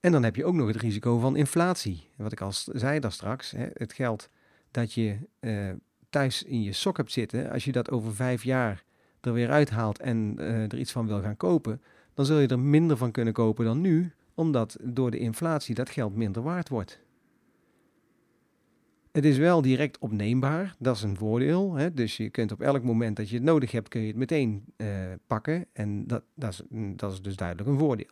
En 0.00 0.12
dan 0.12 0.22
heb 0.22 0.36
je 0.36 0.44
ook 0.44 0.54
nog 0.54 0.66
het 0.66 0.76
risico 0.76 1.18
van 1.18 1.36
inflatie. 1.36 2.08
Wat 2.16 2.32
ik 2.32 2.40
al 2.40 2.52
zei 2.52 3.00
daar 3.00 3.12
straks, 3.12 3.50
hè, 3.50 3.66
het 3.72 3.92
geld 3.92 4.28
dat 4.70 4.92
je 4.92 5.18
uh, 5.40 5.70
thuis 6.10 6.42
in 6.42 6.62
je 6.62 6.72
sok 6.72 6.96
hebt 6.96 7.12
zitten, 7.12 7.50
als 7.50 7.64
je 7.64 7.72
dat 7.72 7.90
over 7.90 8.14
vijf 8.14 8.42
jaar 8.42 8.84
er 9.20 9.32
weer 9.32 9.50
uithaalt 9.50 9.98
en 9.98 10.36
uh, 10.38 10.62
er 10.62 10.78
iets 10.78 10.92
van 10.92 11.06
wil 11.06 11.20
gaan 11.20 11.36
kopen, 11.36 11.82
dan 12.14 12.24
zul 12.26 12.38
je 12.38 12.48
er 12.48 12.58
minder 12.58 12.96
van 12.96 13.10
kunnen 13.10 13.32
kopen 13.32 13.64
dan 13.64 13.80
nu, 13.80 14.12
omdat 14.34 14.76
door 14.82 15.10
de 15.10 15.18
inflatie 15.18 15.74
dat 15.74 15.90
geld 15.90 16.14
minder 16.14 16.42
waard 16.42 16.68
wordt. 16.68 17.00
Het 19.18 19.26
is 19.26 19.38
wel 19.38 19.62
direct 19.62 19.98
opneembaar, 19.98 20.74
dat 20.78 20.96
is 20.96 21.02
een 21.02 21.16
voordeel. 21.16 21.74
Hè? 21.74 21.94
Dus 21.94 22.16
je 22.16 22.30
kunt 22.30 22.52
op 22.52 22.60
elk 22.60 22.82
moment 22.82 23.16
dat 23.16 23.28
je 23.28 23.34
het 23.34 23.44
nodig 23.44 23.72
hebt, 23.72 23.88
kun 23.88 24.00
je 24.00 24.06
het 24.06 24.16
meteen 24.16 24.64
uh, 24.76 24.88
pakken. 25.26 25.66
En 25.72 26.06
dat, 26.06 26.22
dat, 26.34 26.64
is, 27.12 27.22
dus 27.22 27.36
duidelijk 27.36 27.68
een 27.68 27.78
voordeel. 27.78 28.10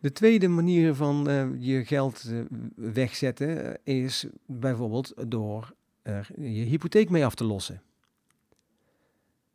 De 0.00 0.12
tweede 0.12 0.48
manier 0.48 0.94
van 0.94 1.30
uh, 1.30 1.48
je 1.58 1.84
geld 1.84 2.24
uh, 2.30 2.40
wegzetten 2.74 3.78
is 3.84 4.26
bijvoorbeeld 4.46 5.14
door 5.28 5.74
je 6.36 6.64
hypotheek 6.64 7.10
mee 7.10 7.24
af 7.24 7.34
te 7.34 7.44
lossen. 7.44 7.82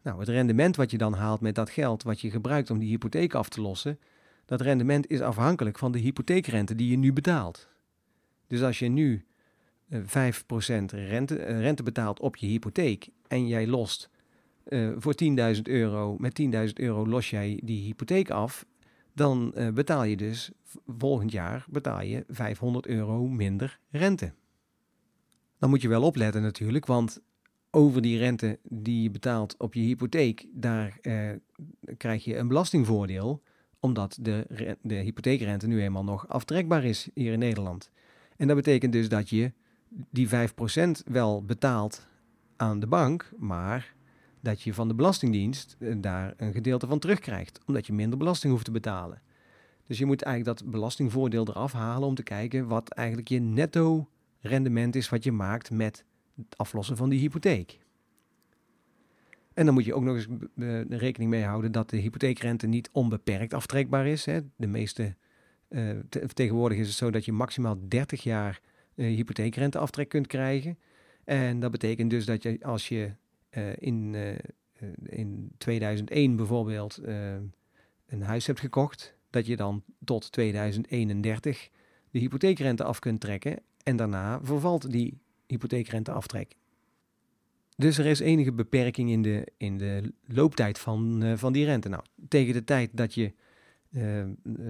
Nou, 0.02 0.20
het 0.20 0.30
rendement 0.30 0.76
wat 0.76 0.92
je 0.92 0.98
dan 0.98 1.14
haalt 1.14 1.42
met 1.42 1.56
dat 1.56 1.70
geld 1.70 2.04
wat 2.04 2.22
je 2.22 2.32
gebruikt 2.32 2.70
om 2.70 2.80
die 2.80 2.90
hypotheek 2.90 3.34
af 3.34 3.50
te 3.50 3.62
lossen, 3.62 4.00
dat 4.46 4.62
rendement 4.62 5.10
is 5.10 5.22
afhankelijk 5.22 5.78
van 5.78 5.92
de 5.92 6.00
hypotheekrente 6.00 6.76
die 6.76 6.90
je 6.90 6.98
nu 6.98 7.14
betaalt. 7.14 7.68
Dus 8.48 8.64
als 8.64 8.80
je 8.80 8.88
nu 8.88 9.26
5% 9.92 9.96
rente, 10.86 11.36
rente 11.36 11.84
betaalt 11.84 12.20
op 12.20 12.36
je 12.36 12.48
hypotheek 12.48 13.08
en 13.28 13.48
jij 13.48 13.68
lost 13.68 14.10
uh, 14.70 14.92
voor 14.98 15.14
10.000 15.56 15.62
euro, 15.64 16.16
met 16.18 16.42
10.000 16.68 16.74
euro 16.74 17.08
los 17.08 17.30
jij 17.30 17.60
die 17.64 17.84
hypotheek 17.84 18.30
af 18.30 18.66
dan 19.14 19.54
betaal 19.74 20.04
je 20.04 20.18
dus 20.18 20.52
volgend 20.98 21.32
jaar 21.32 21.66
betaal 21.70 22.02
je 22.02 22.24
500 22.28 22.88
euro 22.88 23.28
minder 23.28 23.80
rente. 23.90 24.34
Dan 25.60 25.70
moet 25.70 25.82
je 25.82 25.88
wel 25.88 26.04
opletten 26.04 26.42
natuurlijk, 26.42 26.86
want 26.86 27.22
over 27.72 28.02
die 28.02 28.18
rente 28.18 28.60
die 28.64 29.04
je 29.04 29.10
betaalt 29.10 29.58
op 29.58 29.74
je 29.74 29.82
hypotheek, 29.82 30.46
daar 30.52 31.00
krijg 31.98 32.24
je 32.24 32.38
een 32.38 32.48
belastingvoordeel, 32.48 33.42
omdat 33.80 34.18
de, 34.22 34.78
de 34.82 34.96
hypotheekrente 34.96 35.68
nu 35.68 35.82
eenmaal 35.82 36.04
nog 36.04 36.28
aftrekbaar 36.28 36.84
is 36.84 37.10
hier 37.14 37.34
in 37.34 37.40
Nederland. 37.40 37.92
En 38.38 38.48
dat 38.48 38.56
betekent 38.56 38.92
dus 38.92 39.10
dat 39.10 39.30
je 39.30 39.52
die 39.90 40.30
5% 40.30 40.32
wel 41.06 41.44
betaalt 41.44 42.08
aan 42.56 42.80
de 42.80 42.88
bank, 42.88 43.32
maar 43.38 43.96
dat 44.40 44.62
je 44.62 44.74
van 44.74 44.88
de 44.88 44.94
Belastingdienst 44.94 45.76
eh, 45.80 45.94
daar 45.98 46.34
een 46.38 46.54
gedeelte 46.54 46.88
van 46.88 47.00
terugkrijgt, 47.00 47.60
omdat 47.66 47.88
je 47.88 47.94
minder 47.94 48.18
belasting 48.18 48.52
hoeft 48.52 48.66
te 48.66 48.72
betalen. 48.72 49.22
Dus 49.88 49.98
je 49.98 50.06
moet 50.06 50.22
eigenlijk 50.22 50.60
dat 50.60 50.72
belastingvoordeel 50.72 51.48
eraf 51.48 51.72
halen 51.72 52.08
om 52.08 52.16
te 52.16 52.24
kijken 52.24 52.68
wat 52.68 52.90
eigenlijk 52.90 53.28
je 53.28 53.40
netto 53.40 54.10
rendement 54.40 54.96
is 54.96 55.10
wat 55.10 55.24
je 55.24 55.32
maakt 55.32 55.72
met 55.72 56.04
het 56.36 56.58
aflossen 56.58 56.98
van 56.98 57.10
die 57.10 57.20
hypotheek. 57.20 57.80
En 59.54 59.66
dan 59.66 59.74
moet 59.74 59.86
je 59.86 59.94
ook 59.94 60.04
nog 60.04 60.16
eens 60.16 60.28
rekening 60.90 61.32
mee 61.32 61.44
houden 61.44 61.72
dat 61.72 61.90
de 61.90 61.98
hypotheekrente 61.98 62.68
niet 62.68 62.90
onbeperkt 62.92 63.54
aftrekbaar 63.54 64.08
is. 64.08 64.26
Hè. 64.26 64.40
De 64.56 64.68
meeste, 64.68 65.16
uh, 65.70 65.90
tegenwoordig 66.34 66.78
is 66.78 66.88
het 66.88 66.98
zo 66.98 67.12
dat 67.12 67.26
je 67.26 67.32
maximaal 67.32 67.78
30 67.88 68.24
jaar 68.24 68.62
hypotheekrenteaftrek 69.04 69.82
aftrek 69.82 70.10
kunt 70.10 70.28
krijgen. 70.28 70.78
En 71.24 71.60
dat 71.60 71.72
betekent 71.72 72.10
dus 72.10 72.26
dat 72.26 72.44
je 72.44 72.58
als 72.62 72.88
je 72.88 73.12
uh, 73.58 73.64
in, 73.78 74.14
uh, 74.14 74.36
in 75.04 75.52
2001 75.58 76.36
bijvoorbeeld 76.36 77.00
een 78.08 78.22
huis 78.22 78.48
hebt 78.48 78.60
gekocht, 78.60 79.16
dat 79.30 79.46
je 79.46 79.56
dan 79.56 79.84
tot 80.04 80.32
2031 80.32 81.70
de 82.12 82.20
hypotheekrente 82.20 82.84
af 82.84 83.00
kunt 83.00 83.20
trekken 83.20 83.60
en 83.84 83.96
daarna 83.96 84.40
vervalt 84.44 84.92
die 84.92 85.18
hypotheekrenteaftrek. 85.48 86.56
Dus 87.76 87.98
er 87.98 88.06
is 88.06 88.20
enige 88.20 88.52
beperking 88.52 89.10
in 89.10 89.22
de, 89.22 89.48
in 89.58 89.78
de 89.78 90.14
looptijd 90.26 90.80
van, 90.80 91.24
van 91.36 91.54
die 91.54 91.66
rente. 91.66 91.90
Nou, 91.90 92.04
tegen 92.28 92.54
de 92.54 92.64
tijd 92.64 92.90
dat 92.94 93.14
je, 93.14 93.34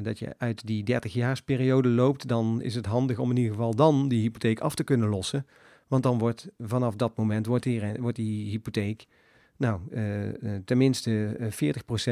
dat 0.03 0.19
je 0.19 0.35
uit 0.37 0.67
die 0.67 0.83
30-jaarsperiode 0.91 1.87
loopt, 1.87 2.27
dan 2.27 2.61
is 2.61 2.75
het 2.75 2.85
handig 2.85 3.19
om 3.19 3.29
in 3.29 3.37
ieder 3.37 3.51
geval 3.51 3.75
dan 3.75 4.07
die 4.07 4.21
hypotheek 4.21 4.59
af 4.59 4.75
te 4.75 4.83
kunnen 4.83 5.09
lossen 5.09 5.45
want 5.87 6.03
dan 6.03 6.17
wordt 6.17 6.47
vanaf 6.57 6.95
dat 6.95 7.17
moment 7.17 7.45
wordt 7.45 7.63
die, 7.63 7.81
wordt 7.99 8.15
die 8.15 8.49
hypotheek 8.49 9.05
nou, 9.57 9.81
uh, 9.91 10.55
tenminste 10.65 11.37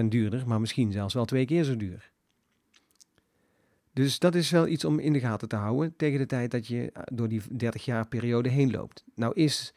40% 0.03 0.05
duurder, 0.05 0.47
maar 0.47 0.59
misschien 0.59 0.91
zelfs 0.91 1.13
wel 1.13 1.25
twee 1.25 1.45
keer 1.45 1.63
zo 1.63 1.77
duur. 1.77 2.11
Dus 3.93 4.19
dat 4.19 4.35
is 4.35 4.49
wel 4.49 4.67
iets 4.67 4.85
om 4.85 4.99
in 4.99 5.13
de 5.13 5.19
gaten 5.19 5.47
te 5.47 5.55
houden 5.55 5.93
tegen 5.97 6.19
de 6.19 6.25
tijd 6.25 6.51
dat 6.51 6.67
je 6.67 6.91
door 7.13 7.27
die 7.27 7.41
30 7.51 7.85
jaar 7.85 8.07
periode 8.07 8.49
heen 8.49 8.71
loopt. 8.71 9.03
Nou 9.15 9.33
is 9.33 9.73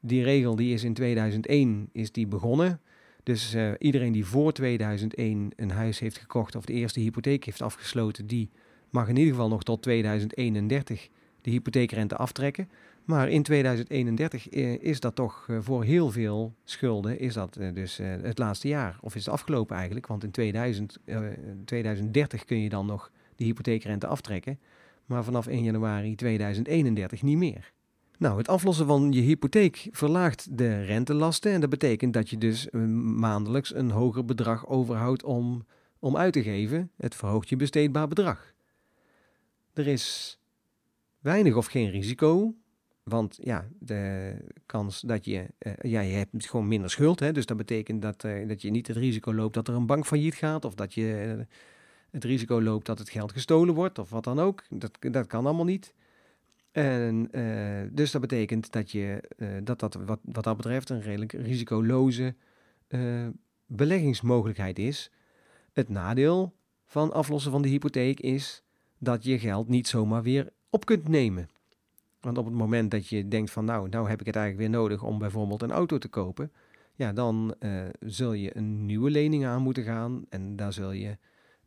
die 0.00 0.22
regel, 0.22 0.56
die 0.56 0.74
is 0.74 0.84
in 0.84 0.94
2001 0.94 1.88
is 1.92 2.12
die 2.12 2.26
begonnen. 2.26 2.80
Dus 3.22 3.54
uh, 3.54 3.70
iedereen 3.78 4.12
die 4.12 4.24
voor 4.24 4.52
2001 4.52 5.52
een 5.56 5.70
huis 5.70 5.98
heeft 5.98 6.18
gekocht 6.18 6.56
of 6.56 6.64
de 6.64 6.72
eerste 6.72 7.00
hypotheek 7.00 7.44
heeft 7.44 7.62
afgesloten, 7.62 8.26
die 8.26 8.50
mag 8.90 9.08
in 9.08 9.16
ieder 9.16 9.32
geval 9.32 9.48
nog 9.48 9.62
tot 9.62 9.82
2031 9.82 11.08
de 11.42 11.50
hypotheekrente 11.50 12.16
aftrekken. 12.16 12.68
Maar 13.04 13.28
in 13.28 13.42
2031 13.42 14.48
eh, 14.48 14.82
is 14.82 15.00
dat 15.00 15.14
toch 15.14 15.46
eh, 15.48 15.56
voor 15.60 15.84
heel 15.84 16.10
veel 16.10 16.54
schulden, 16.64 17.18
is 17.18 17.34
dat 17.34 17.56
eh, 17.56 17.74
dus 17.74 17.96
het 18.02 18.38
laatste 18.38 18.68
jaar. 18.68 18.98
Of 19.00 19.14
is 19.14 19.24
het 19.24 19.34
afgelopen 19.34 19.76
eigenlijk, 19.76 20.06
want 20.06 20.24
in 20.24 20.30
2000, 20.30 20.98
2030 21.64 22.44
kun 22.44 22.60
je 22.62 22.68
dan 22.68 22.86
nog 22.86 23.10
de 23.36 23.44
hypotheekrente 23.44 24.06
aftrekken. 24.06 24.58
Maar 25.06 25.24
vanaf 25.24 25.46
1 25.46 25.62
januari 25.62 26.14
2031 26.14 27.22
niet 27.22 27.36
meer. 27.36 27.72
Nou, 28.20 28.38
het 28.38 28.48
aflossen 28.48 28.86
van 28.86 29.12
je 29.12 29.20
hypotheek 29.20 29.88
verlaagt 29.90 30.58
de 30.58 30.84
rentelasten. 30.84 31.52
En 31.52 31.60
dat 31.60 31.70
betekent 31.70 32.12
dat 32.12 32.30
je 32.30 32.38
dus 32.38 32.70
maandelijks 32.70 33.74
een 33.74 33.90
hoger 33.90 34.24
bedrag 34.24 34.66
overhoudt 34.66 35.24
om, 35.24 35.66
om 35.98 36.16
uit 36.16 36.32
te 36.32 36.42
geven. 36.42 36.90
Het 36.96 37.14
verhoogt 37.14 37.48
je 37.48 37.56
besteedbaar 37.56 38.08
bedrag. 38.08 38.54
Er 39.72 39.86
is 39.86 40.38
weinig 41.20 41.56
of 41.56 41.66
geen 41.66 41.90
risico 41.90 42.54
want 43.02 43.38
ja, 43.42 43.68
de 43.78 44.34
kans 44.66 45.00
dat 45.00 45.24
je, 45.24 45.46
uh, 45.58 45.72
ja, 45.82 46.00
je 46.00 46.14
hebt 46.14 46.48
gewoon 46.48 46.68
minder 46.68 46.90
schuld. 46.90 47.20
Hè, 47.20 47.32
dus 47.32 47.46
dat 47.46 47.56
betekent 47.56 48.02
dat, 48.02 48.24
uh, 48.24 48.48
dat 48.48 48.62
je 48.62 48.70
niet 48.70 48.86
het 48.86 48.96
risico 48.96 49.34
loopt 49.34 49.54
dat 49.54 49.68
er 49.68 49.74
een 49.74 49.86
bank 49.86 50.06
failliet 50.06 50.34
gaat. 50.34 50.64
Of 50.64 50.74
dat 50.74 50.94
je 50.94 51.46
het 52.10 52.24
risico 52.24 52.62
loopt 52.62 52.86
dat 52.86 52.98
het 52.98 53.10
geld 53.10 53.32
gestolen 53.32 53.74
wordt. 53.74 53.98
Of 53.98 54.10
wat 54.10 54.24
dan 54.24 54.38
ook. 54.38 54.64
Dat, 54.68 54.98
dat 55.00 55.26
kan 55.26 55.46
allemaal 55.46 55.64
niet. 55.64 55.94
En, 56.72 57.30
dus 57.92 58.10
dat 58.10 58.20
betekent 58.20 58.72
dat 58.72 58.90
je, 58.90 59.22
dat, 59.62 59.80
dat 59.80 59.94
wat, 59.94 60.18
wat 60.22 60.44
dat 60.44 60.56
betreft 60.56 60.90
een 60.90 61.02
redelijk 61.02 61.32
risicoloze 61.32 62.34
beleggingsmogelijkheid 63.66 64.78
is. 64.78 65.10
Het 65.72 65.88
nadeel 65.88 66.54
van 66.86 67.12
aflossen 67.12 67.52
van 67.52 67.62
de 67.62 67.68
hypotheek 67.68 68.20
is 68.20 68.62
dat 68.98 69.24
je 69.24 69.38
geld 69.38 69.68
niet 69.68 69.88
zomaar 69.88 70.22
weer 70.22 70.52
op 70.70 70.84
kunt 70.84 71.08
nemen. 71.08 71.48
Want 72.20 72.38
op 72.38 72.44
het 72.44 72.54
moment 72.54 72.90
dat 72.90 73.06
je 73.08 73.28
denkt 73.28 73.50
van 73.50 73.64
nou, 73.64 73.88
nou 73.88 74.08
heb 74.08 74.20
ik 74.20 74.26
het 74.26 74.36
eigenlijk 74.36 74.70
weer 74.70 74.80
nodig 74.80 75.02
om 75.02 75.18
bijvoorbeeld 75.18 75.62
een 75.62 75.70
auto 75.70 75.98
te 75.98 76.08
kopen, 76.08 76.52
ja, 76.94 77.12
dan 77.12 77.54
zul 78.00 78.32
je 78.32 78.56
een 78.56 78.86
nieuwe 78.86 79.10
lening 79.10 79.46
aan 79.46 79.62
moeten 79.62 79.82
gaan 79.82 80.24
en 80.28 80.56
daar 80.56 80.72
zul 80.72 80.92
je 80.92 81.18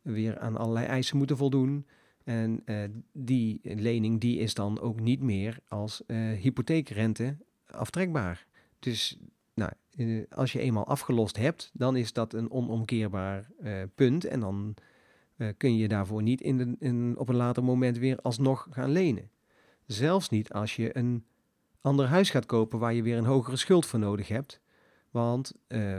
weer 0.02 0.38
aan 0.38 0.56
allerlei 0.56 0.86
eisen 0.86 1.16
moeten 1.16 1.36
voldoen. 1.36 1.86
En 2.24 2.62
uh, 2.64 2.84
die 3.12 3.60
lening 3.62 4.20
die 4.20 4.38
is 4.38 4.54
dan 4.54 4.80
ook 4.80 5.00
niet 5.00 5.20
meer 5.20 5.58
als 5.68 6.02
uh, 6.06 6.32
hypotheekrente 6.32 7.36
aftrekbaar. 7.66 8.46
Dus 8.78 9.18
nou, 9.54 9.72
als 10.30 10.52
je 10.52 10.60
eenmaal 10.60 10.86
afgelost 10.86 11.36
hebt, 11.36 11.70
dan 11.72 11.96
is 11.96 12.12
dat 12.12 12.32
een 12.32 12.50
onomkeerbaar 12.50 13.50
punt 13.94 14.24
en 14.24 14.40
dan 14.40 14.74
kun 15.56 15.76
je 15.76 15.88
daarvoor 15.88 16.22
niet 16.22 16.40
in 16.40 17.14
op 17.18 17.28
een 17.28 17.34
later 17.34 17.64
moment 17.64 17.98
weer 17.98 18.18
alsnog 18.22 18.66
gaan 18.70 18.90
lenen. 18.90 19.30
Zelfs 19.86 20.28
niet 20.28 20.52
als 20.52 20.76
je 20.76 20.96
een 20.96 21.24
ander 21.80 22.06
huis 22.06 22.30
gaat 22.30 22.46
kopen 22.46 22.78
waar 22.78 22.94
je 22.94 23.02
weer 23.02 23.16
een 23.16 23.24
hogere 23.24 23.56
schuld 23.56 23.86
voor 23.86 23.98
nodig 23.98 24.28
hebt. 24.28 24.60
Want 25.10 25.52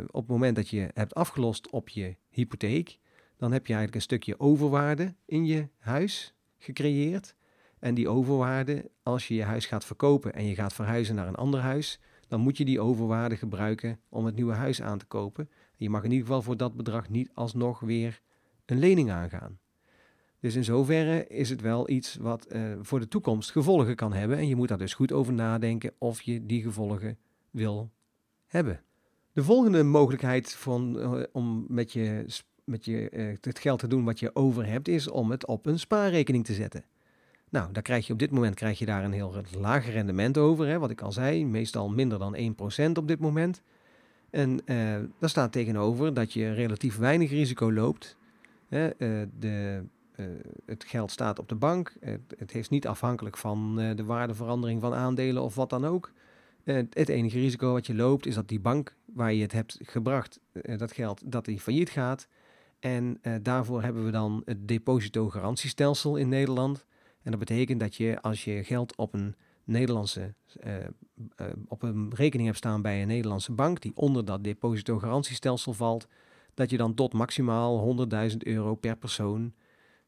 op 0.08 0.22
het 0.22 0.28
moment 0.28 0.56
dat 0.56 0.70
je 0.70 0.90
hebt 0.94 1.16
afgelost 1.16 1.70
op 1.70 1.90
je 1.90 2.16
hypotheek, 2.30 3.00
dan 3.38 3.52
heb 3.52 3.68
je 3.68 3.74
eigenlijk 3.74 3.96
een 3.96 4.02
stukje 4.02 4.40
overwaarde 4.40 5.16
in 5.26 5.46
je 5.46 5.68
huis 5.78 6.34
gecreëerd. 6.58 7.36
En 7.80 7.94
die 7.94 8.10
overwaarde, 8.10 8.92
als 9.04 9.28
je 9.28 9.36
je 9.36 9.44
huis 9.44 9.66
gaat 9.66 9.86
verkopen 9.86 10.34
en 10.34 10.46
je 10.46 10.56
gaat 10.56 10.74
verhuizen 10.74 11.16
naar 11.16 11.28
een 11.28 11.36
ander 11.36 11.60
huis, 11.60 12.00
dan 12.28 12.40
moet 12.40 12.58
je 12.58 12.66
die 12.66 12.80
overwaarde 12.80 13.38
gebruiken 13.38 14.00
om 14.10 14.26
het 14.26 14.36
nieuwe 14.36 14.54
huis 14.54 14.82
aan 14.82 14.98
te 14.98 15.06
kopen. 15.06 15.50
je 15.76 15.90
mag 15.90 16.04
in 16.04 16.12
ieder 16.12 16.26
geval 16.26 16.42
voor 16.42 16.58
dat 16.58 16.76
bedrag 16.76 17.10
niet 17.10 17.30
alsnog 17.34 17.80
weer 17.80 18.22
een 18.66 18.80
lening 18.80 19.12
aangaan. 19.12 19.60
Dus 20.40 20.56
in 20.56 20.64
zoverre 20.64 21.28
is 21.28 21.50
het 21.50 21.62
wel 21.62 21.90
iets 21.90 22.16
wat 22.16 22.48
uh, 22.52 22.74
voor 22.82 23.00
de 23.00 23.08
toekomst 23.08 23.52
gevolgen 23.52 23.96
kan 23.96 24.14
hebben. 24.14 24.38
En 24.38 24.48
je 24.48 24.56
moet 24.56 24.68
daar 24.68 24.78
dus 24.78 24.94
goed 24.94 25.12
over 25.12 25.34
nadenken 25.34 25.94
of 25.98 26.22
je 26.22 26.46
die 26.46 26.62
gevolgen 26.62 27.18
wil 27.52 27.92
hebben. 28.46 28.82
De 29.32 29.44
volgende 29.44 29.84
mogelijkheid 29.84 30.54
van, 30.54 30.98
uh, 30.98 31.24
om 31.32 31.66
met, 31.68 31.92
je, 31.92 32.26
met 32.66 32.86
je, 32.86 33.10
uh, 33.12 33.36
het 33.42 33.60
geld 33.60 33.80
te 33.80 33.88
doen 33.88 34.04
wat 34.04 34.20
je 34.20 34.36
over 34.36 34.66
hebt, 34.66 34.88
is 34.88 35.10
om 35.10 35.32
het 35.32 35.46
op 35.46 35.66
een 35.66 35.80
spaarrekening 35.80 36.46
te 36.46 36.54
zetten. 36.54 36.84
Nou, 37.50 37.72
daar 37.72 37.84
krijg 37.84 38.08
je 38.08 38.14
op 38.14 38.20
dit 38.20 38.32
moment 38.32 38.56
krijg 38.56 38.80
je 38.80 38.86
daar 38.86 39.04
een 39.04 39.12
heel 39.12 39.34
laag 39.60 39.92
rendement 39.92 40.38
over. 40.38 40.68
Hè, 40.68 40.80
wat 40.80 40.90
ik 40.90 41.02
al 41.02 41.12
zei, 41.12 41.46
meestal 41.46 41.90
minder 41.90 42.20
dan 42.20 42.36
1% 42.36 42.98
op 42.98 43.08
dit 43.08 43.20
moment. 43.20 43.62
En 44.30 44.60
daar 45.20 45.30
staat 45.30 45.52
tegenover 45.52 46.14
dat 46.14 46.34
je 46.34 46.54
relatief 46.54 46.98
weinig 46.98 47.30
risico 47.30 47.72
loopt. 47.72 48.18
Hè, 48.68 48.90
de, 49.40 49.84
uh, 50.16 50.26
het 50.66 50.84
geld 50.84 51.12
staat 51.12 51.40
op 51.40 51.50
de 51.50 51.56
bank. 51.56 51.94
Het, 52.38 52.56
is 52.56 52.70
niet 52.70 52.88
afhankelijk 52.88 53.38
van 53.38 53.76
de 53.96 54.04
waardeverandering 54.04 54.82
van 54.82 54.94
aandelen 54.94 55.44
of 55.44 55.56
wat 55.56 55.70
dan 55.70 55.86
ook. 55.86 56.12
Het 56.64 57.10
enige 57.10 57.40
risico 57.40 57.72
wat 57.72 57.88
je 57.88 57.96
loopt 57.96 58.26
is 58.26 58.36
dat 58.36 58.48
die 58.48 58.60
bank 58.60 58.96
waar 59.06 59.34
je 59.34 59.42
het 59.42 59.52
hebt 59.52 59.80
gebracht, 59.82 60.40
dat 60.78 60.92
geld, 60.92 61.22
dat 61.26 61.46
die 61.46 61.60
failliet 61.60 61.90
gaat. 61.90 62.28
En 62.86 63.20
daarvoor 63.42 63.82
hebben 63.82 64.06
we 64.06 64.12
dan 64.12 64.42
het 64.46 64.68
depositogarantiestelsel 64.68 66.16
in 66.16 66.30
Nederland. 66.30 66.86
En 67.22 67.32
dat 67.32 67.40
betekent 67.40 67.80
dat 67.80 67.96
je 67.96 68.22
als 68.22 68.44
je 68.44 68.64
geld 68.64 68.96
op 68.96 69.14
een 69.14 69.36
Nederlandse 69.64 70.34
op 71.68 71.84
een 71.84 72.14
rekening 72.16 72.48
hebt 72.48 72.58
staan 72.58 72.82
bij 72.82 73.02
een 73.02 73.08
Nederlandse 73.08 73.52
bank 73.52 73.82
die 73.82 73.92
onder 73.96 74.26
dat 74.26 74.44
depositogarantiestelsel 74.44 75.74
valt, 75.74 76.08
dat 76.54 76.70
je 76.70 76.78
dan 76.78 76.94
tot 76.94 77.14
maximaal 77.14 78.08
100.000 78.32 78.38
euro 78.38 78.76
per 78.76 78.98
persoon 78.98 79.54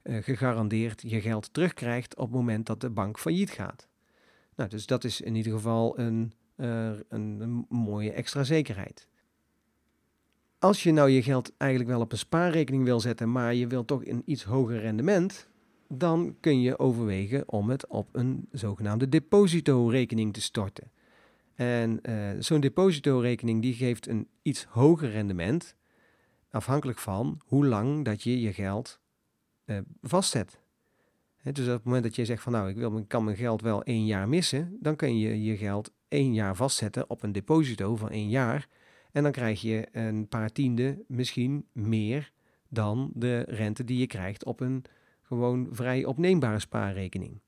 gegarandeerd 0.03 1.01
je 1.01 1.21
geld 1.21 1.53
terugkrijgt 1.53 2.15
op 2.15 2.25
het 2.25 2.35
moment 2.35 2.65
dat 2.65 2.81
de 2.81 2.89
bank 2.89 3.19
failliet 3.19 3.51
gaat. 3.51 3.87
Nou, 4.55 4.69
dus 4.69 4.85
dat 4.85 5.03
is 5.03 5.21
in 5.21 5.35
ieder 5.35 5.51
geval 5.51 5.99
een, 5.99 6.33
een, 6.55 7.65
mooie 7.69 8.11
extra 8.11 8.43
zekerheid. 8.43 9.07
Als 10.59 10.83
je 10.83 10.91
nou 10.91 11.09
je 11.09 11.23
geld 11.23 11.53
eigenlijk 11.57 11.91
wel 11.91 12.01
op 12.01 12.11
een 12.11 12.17
spaarrekening 12.17 12.83
wil 12.83 12.99
zetten, 12.99 13.31
maar 13.31 13.53
je 13.53 13.67
wilt 13.67 13.87
toch 13.87 14.05
een 14.05 14.21
iets 14.25 14.43
hoger 14.43 14.79
rendement, 14.79 15.47
dan 15.87 16.35
kun 16.39 16.61
je 16.61 16.79
overwegen 16.79 17.49
om 17.49 17.69
het 17.69 17.87
op 17.87 18.09
een 18.11 18.47
zogenaamde 18.51 19.09
depositorekening 19.09 20.33
te 20.33 20.41
storten. 20.41 20.91
En 21.55 21.99
uh, 22.09 22.29
zo'n 22.39 22.59
depositorekening 22.59 23.61
die 23.61 23.73
geeft 23.73 24.07
een 24.07 24.27
iets 24.41 24.63
hoger 24.63 25.11
rendement, 25.11 25.75
afhankelijk 26.49 26.99
van 26.99 27.41
hoe 27.45 27.65
lang 27.65 28.05
dat 28.05 28.23
je 28.23 28.41
je 28.41 28.53
geld 28.53 28.99
uh, 29.65 29.77
vastzet. 30.01 30.59
dus 31.43 31.67
op 31.67 31.73
het 31.73 31.83
moment 31.83 32.03
dat 32.03 32.15
je 32.15 32.25
zegt 32.25 32.43
van 32.43 32.51
nou, 32.51 32.69
ik 32.69 32.75
wil, 32.75 33.05
kan 33.07 33.23
mijn 33.23 33.37
geld 33.37 33.61
wel 33.61 33.83
één 33.83 34.05
jaar 34.05 34.29
missen, 34.29 34.77
dan 34.79 34.95
kun 34.95 35.19
je 35.19 35.43
je 35.43 35.57
geld 35.57 35.91
één 36.07 36.33
jaar 36.33 36.55
vastzetten 36.55 37.09
op 37.09 37.23
een 37.23 37.31
deposito 37.31 37.95
van 37.95 38.09
één 38.09 38.29
jaar. 38.29 38.67
En 39.17 39.23
dan 39.23 39.31
krijg 39.31 39.61
je 39.61 39.87
een 39.91 40.27
paar 40.27 40.51
tiende 40.51 41.03
misschien 41.07 41.65
meer 41.71 42.31
dan 42.69 43.11
de 43.13 43.39
rente 43.39 43.83
die 43.83 43.97
je 43.97 44.07
krijgt 44.07 44.45
op 44.45 44.59
een 44.59 44.83
gewoon 45.21 45.67
vrij 45.71 46.05
opneembare 46.05 46.59
spaarrekening. 46.59 47.39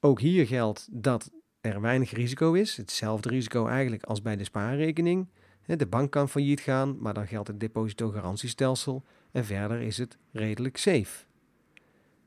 Ook 0.00 0.20
hier 0.20 0.46
geldt 0.46 0.88
dat 0.90 1.30
er 1.60 1.80
weinig 1.80 2.10
risico 2.10 2.52
is. 2.52 2.76
Hetzelfde 2.76 3.28
risico 3.28 3.66
eigenlijk 3.66 4.02
als 4.02 4.22
bij 4.22 4.36
de 4.36 4.44
spaarrekening. 4.44 5.28
De 5.66 5.86
bank 5.86 6.10
kan 6.10 6.28
failliet 6.28 6.60
gaan, 6.60 6.98
maar 6.98 7.14
dan 7.14 7.26
geldt 7.26 7.48
het 7.48 7.60
depositogarantiestelsel 7.60 9.04
en 9.32 9.44
verder 9.44 9.80
is 9.80 9.98
het 9.98 10.18
redelijk 10.32 10.76
safe. 10.76 11.24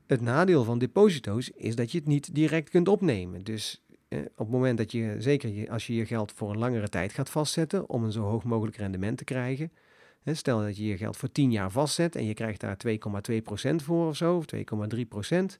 Het 0.06 0.20
nadeel 0.20 0.64
van 0.64 0.78
deposito's 0.78 1.50
is 1.50 1.76
dat 1.76 1.92
je 1.92 1.98
het 1.98 2.06
niet 2.06 2.34
direct 2.34 2.70
kunt 2.70 2.88
opnemen. 2.88 3.44
Dus 3.44 3.84
eh, 4.08 4.18
op 4.18 4.38
het 4.38 4.48
moment 4.48 4.78
dat 4.78 4.92
je, 4.92 5.14
zeker 5.18 5.70
als 5.70 5.86
je 5.86 5.94
je 5.94 6.06
geld 6.06 6.32
voor 6.32 6.50
een 6.50 6.58
langere 6.58 6.88
tijd 6.88 7.12
gaat 7.12 7.30
vastzetten 7.30 7.88
om 7.88 8.04
een 8.04 8.12
zo 8.12 8.22
hoog 8.22 8.44
mogelijk 8.44 8.76
rendement 8.76 9.18
te 9.18 9.24
krijgen. 9.24 9.72
Hè, 10.22 10.34
stel 10.34 10.60
dat 10.60 10.76
je 10.76 10.86
je 10.86 10.96
geld 10.96 11.16
voor 11.16 11.32
10 11.32 11.50
jaar 11.50 11.70
vastzet 11.70 12.16
en 12.16 12.24
je 12.24 12.34
krijgt 12.34 12.60
daar 12.60 12.76
2,2% 12.76 13.82
voor 13.82 14.08
of 14.08 14.16
zo, 14.16 14.36
of 14.36 14.44
2,3%. 14.46 15.58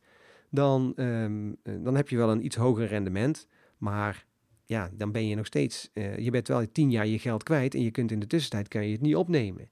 Dan, 0.50 0.92
ehm, 0.96 1.52
eh, 1.62 1.74
dan 1.80 1.96
heb 1.96 2.08
je 2.08 2.16
wel 2.16 2.30
een 2.30 2.44
iets 2.44 2.56
hoger 2.56 2.86
rendement. 2.86 3.46
Maar 3.78 4.26
ja, 4.64 4.90
dan 4.92 5.12
ben 5.12 5.26
je 5.26 5.34
nog 5.34 5.46
steeds, 5.46 5.90
uh, 5.94 6.18
je 6.18 6.30
bent 6.30 6.48
wel 6.48 6.72
10 6.72 6.90
jaar 6.90 7.06
je 7.06 7.18
geld 7.18 7.42
kwijt 7.42 7.74
en 7.74 7.82
je 7.82 7.90
kunt 7.90 8.10
in 8.10 8.18
de 8.18 8.26
tussentijd 8.26 8.68
kan 8.68 8.86
je 8.86 8.92
het 8.92 9.00
niet 9.00 9.16
opnemen. 9.16 9.70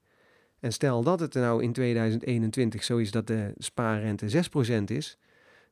En 0.60 0.72
stel 0.72 1.02
dat 1.02 1.20
het 1.20 1.34
nou 1.34 1.62
in 1.62 1.72
2021 1.72 2.84
zo 2.84 2.96
is 2.96 3.10
dat 3.10 3.26
de 3.26 3.52
spaarrente 3.56 4.28
6% 4.28 4.90
is, 4.90 5.18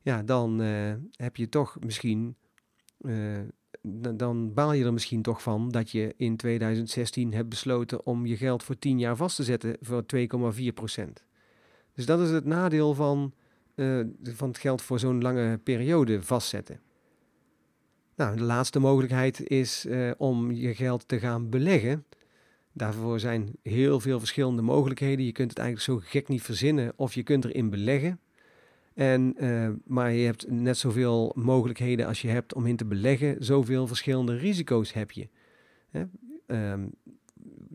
ja, 0.01 0.23
dan 0.23 0.61
uh, 0.61 0.93
heb 1.11 1.35
je 1.35 1.49
toch 1.49 1.77
misschien, 1.79 2.35
uh, 3.03 3.39
dan 4.15 4.53
baal 4.53 4.73
je 4.73 4.85
er 4.85 4.93
misschien 4.93 5.21
toch 5.21 5.41
van 5.41 5.69
dat 5.69 5.91
je 5.91 6.13
in 6.17 6.37
2016 6.37 7.33
hebt 7.33 7.49
besloten 7.49 8.05
om 8.05 8.25
je 8.25 8.37
geld 8.37 8.63
voor 8.63 8.77
10 8.79 8.99
jaar 8.99 9.15
vast 9.15 9.35
te 9.35 9.43
zetten 9.43 9.77
voor 9.81 10.03
2,4%. 10.15 11.03
Dus 11.93 12.05
dat 12.05 12.19
is 12.19 12.29
het 12.29 12.45
nadeel 12.45 12.93
van, 12.93 13.33
uh, 13.75 14.05
van 14.23 14.47
het 14.47 14.57
geld 14.57 14.81
voor 14.81 14.99
zo'n 14.99 15.21
lange 15.21 15.57
periode 15.57 16.21
vastzetten. 16.21 16.79
Nou, 18.15 18.35
de 18.35 18.43
laatste 18.43 18.79
mogelijkheid 18.79 19.47
is 19.47 19.87
om 20.17 20.51
je 20.51 20.75
geld 20.75 21.07
te 21.07 21.19
gaan 21.19 21.49
beleggen. 21.49 22.05
Daarvoor 22.73 23.19
zijn 23.19 23.55
heel 23.61 23.99
veel 23.99 24.19
verschillende 24.19 24.61
mogelijkheden. 24.61 25.25
Je 25.25 25.31
kunt 25.31 25.49
het 25.49 25.59
eigenlijk 25.59 25.89
zo 25.89 26.09
gek 26.09 26.27
niet 26.27 26.41
verzinnen 26.41 26.93
of 26.95 27.13
je 27.13 27.23
kunt 27.23 27.45
erin 27.45 27.69
beleggen. 27.69 28.19
En, 28.93 29.35
uh, 29.37 29.69
maar 29.85 30.11
je 30.11 30.25
hebt 30.25 30.51
net 30.51 30.77
zoveel 30.77 31.31
mogelijkheden 31.35 32.07
als 32.07 32.21
je 32.21 32.27
hebt 32.27 32.53
om 32.53 32.65
in 32.65 32.75
te 32.75 32.85
beleggen. 32.85 33.35
Zoveel 33.39 33.87
verschillende 33.87 34.35
risico's 34.35 34.93
heb 34.93 35.11
je. 35.11 35.29
Hè? 35.89 36.03
Um, 36.71 36.91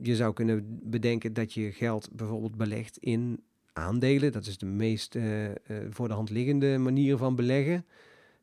je 0.03 0.17
zou 0.17 0.33
kunnen 0.33 0.79
bedenken 0.83 1.33
dat 1.33 1.53
je 1.55 1.73
geld 1.73 2.09
bijvoorbeeld 2.13 2.57
belegt 2.57 2.97
in 2.99 3.43
aandelen. 3.73 4.33
Dat 4.33 4.47
is 4.47 4.59
de 4.59 4.67
meest 4.67 5.15
uh, 5.15 5.45
uh, 5.45 5.53
voor 5.91 6.09
de 6.09 6.15
hand 6.15 6.31
liggende 6.31 6.79
manier 6.79 7.17
van 7.17 7.35
beleggen. 7.37 7.85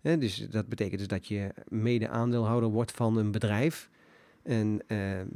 Hè? 0.01 0.17
Dus 0.17 0.47
dat 0.49 0.67
betekent 0.67 0.99
dus 0.99 1.07
dat 1.07 1.27
je 1.27 1.53
mede 1.67 2.09
aandeelhouder 2.09 2.69
wordt 2.69 2.91
van 2.91 3.17
een 3.17 3.31
bedrijf. 3.31 3.89
En 4.43 4.81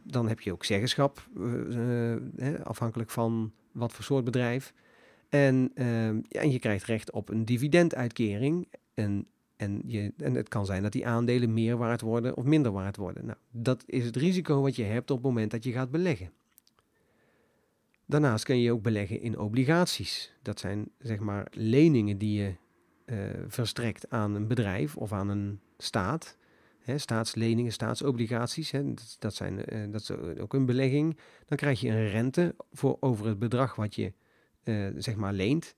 dan 0.03 0.27
heb 0.27 0.39
je 0.39 0.51
ook 0.51 0.65
zeggenschap, 0.65 1.29
afhankelijk 2.63 3.09
van 3.09 3.51
wat 3.71 3.93
voor 3.93 4.03
soort 4.03 4.23
bedrijf. 4.23 4.73
En, 5.29 5.71
ja, 6.27 6.41
en 6.41 6.51
je 6.51 6.59
krijgt 6.59 6.85
recht 6.85 7.11
op 7.11 7.29
een 7.29 7.45
dividenduitkering. 7.45 8.67
En, 8.93 9.27
en, 9.55 9.81
je, 9.85 10.13
en 10.17 10.35
het 10.35 10.49
kan 10.49 10.65
zijn 10.65 10.83
dat 10.83 10.91
die 10.91 11.07
aandelen 11.07 11.53
meer 11.53 11.77
waard 11.77 12.01
worden 12.01 12.37
of 12.37 12.43
minder 12.43 12.71
waard 12.71 12.97
worden. 12.97 13.25
Nou, 13.25 13.37
dat 13.51 13.83
is 13.85 14.05
het 14.05 14.15
risico 14.15 14.61
wat 14.61 14.75
je 14.75 14.83
hebt 14.83 15.11
op 15.11 15.17
het 15.17 15.25
moment 15.25 15.51
dat 15.51 15.63
je 15.63 15.71
gaat 15.71 15.91
beleggen. 15.91 16.31
Daarnaast 18.05 18.43
kun 18.43 18.59
je 18.59 18.71
ook 18.71 18.81
beleggen 18.81 19.21
in 19.21 19.39
obligaties. 19.39 20.33
Dat 20.41 20.59
zijn 20.59 20.89
zeg 20.99 21.19
maar 21.19 21.47
leningen 21.51 22.17
die 22.17 22.41
je 22.41 22.53
verstrekt 23.47 24.09
aan 24.09 24.35
een 24.35 24.47
bedrijf 24.47 24.97
of 24.97 25.11
aan 25.11 25.29
een 25.29 25.59
staat 25.77 26.37
staatsleningen, 26.97 27.71
staatsobligaties, 27.71 28.73
dat, 29.19 29.35
zijn, 29.35 29.73
uh, 29.73 29.91
dat 29.91 30.01
is 30.01 30.11
ook 30.39 30.53
een 30.53 30.65
belegging. 30.65 31.17
Dan 31.45 31.57
krijg 31.57 31.79
je 31.79 31.89
een 31.89 32.09
rente 32.09 32.55
voor, 32.71 32.97
over 32.99 33.27
het 33.27 33.39
bedrag 33.39 33.75
wat 33.75 33.95
je 33.95 34.13
zeg 34.97 35.15
maar 35.15 35.33
leent. 35.33 35.75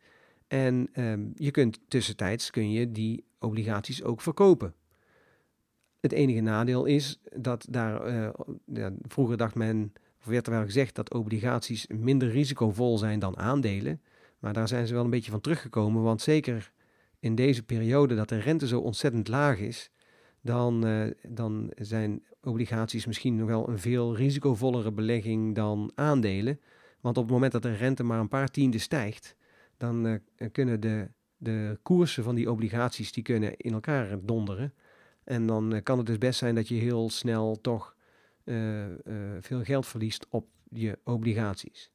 En 0.48 0.90
um, 0.96 1.32
je 1.36 1.52
kunt 1.52 1.80
tussentijds 1.88 2.50
kun 2.50 2.72
je 2.72 2.92
die 2.92 3.24
obligaties 3.40 4.04
ook 4.04 4.22
verkopen. 4.22 4.74
Het 6.00 6.12
enige 6.12 6.42
nadeel 6.42 6.86
is 6.86 7.20
dat 7.36 7.66
daar, 7.70 8.08
uh, 8.08 8.30
ja, 8.66 8.92
vroeger 9.08 9.38
dacht 9.38 9.56
men, 9.56 9.94
of 10.20 10.26
werd 10.26 10.48
er 10.48 10.54
wel 10.54 10.64
gezegd 10.64 10.96
dat 10.96 11.14
obligaties 11.14 11.88
minder 11.88 12.30
risicovol 12.30 12.98
zijn 12.98 13.20
dan 13.20 13.38
aandelen. 13.38 14.02
Maar 14.40 14.54
daar 14.54 14.68
zijn 14.68 14.88
ze 14.88 14.94
wel 14.94 15.04
een 15.04 15.10
beetje 15.10 15.32
van 15.32 15.42
teruggekomen, 15.42 16.04
want 16.04 16.22
zeker 16.22 16.72
in 17.20 17.36
deze 17.36 17.64
periode 17.64 18.16
dat 18.16 18.30
de 18.30 18.40
rente 18.40 18.68
zo 18.68 18.80
ontzettend 18.80 19.28
laag 19.28 19.60
is, 19.60 19.90
dan, 20.42 20.88
uh, 20.88 21.12
dan 21.28 21.72
zijn 21.76 22.24
obligaties 22.44 23.06
misschien 23.06 23.36
nog 23.36 23.48
wel 23.48 23.70
een 23.70 23.80
veel 23.80 24.16
risicovollere 24.16 24.92
belegging 24.92 25.56
dan 25.56 25.92
aandelen. 25.96 26.60
Want 27.02 27.18
op 27.18 27.24
het 27.24 27.34
moment 27.34 27.52
dat 27.52 27.62
de 27.62 27.74
rente 27.74 28.04
maar 28.04 28.20
een 28.20 28.28
paar 28.28 28.48
tienden 28.48 28.80
stijgt, 28.80 29.36
dan 29.78 30.06
uh, 30.06 30.16
kunnen 30.52 30.80
de, 30.80 31.10
de 31.38 31.80
koersen 31.84 32.24
van 32.24 32.36
die 32.36 32.52
obligaties 32.52 33.12
die 33.12 33.24
kunnen 33.24 33.58
in 33.58 33.74
elkaar 33.74 34.26
donderen. 34.26 34.74
En 35.24 35.48
dan 35.48 35.74
uh, 35.74 35.80
kan 35.84 35.98
het 35.98 36.08
dus 36.08 36.18
best 36.18 36.40
zijn 36.40 36.56
dat 36.56 36.68
je 36.68 36.76
heel 36.76 37.10
snel 37.10 37.62
toch 37.62 37.96
veel 39.40 39.64
geld 39.64 39.88
verliest 39.88 40.28
op 40.30 40.48
je 40.70 41.00
obligaties. 41.04 41.92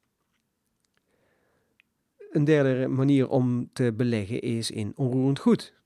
Een 2.31 2.43
derde 2.43 2.87
manier 2.87 3.29
om 3.29 3.69
te 3.73 3.93
beleggen 3.93 4.41
is 4.41 4.71
in 4.71 4.91
onroerend 4.95 5.39
goed. 5.39 5.76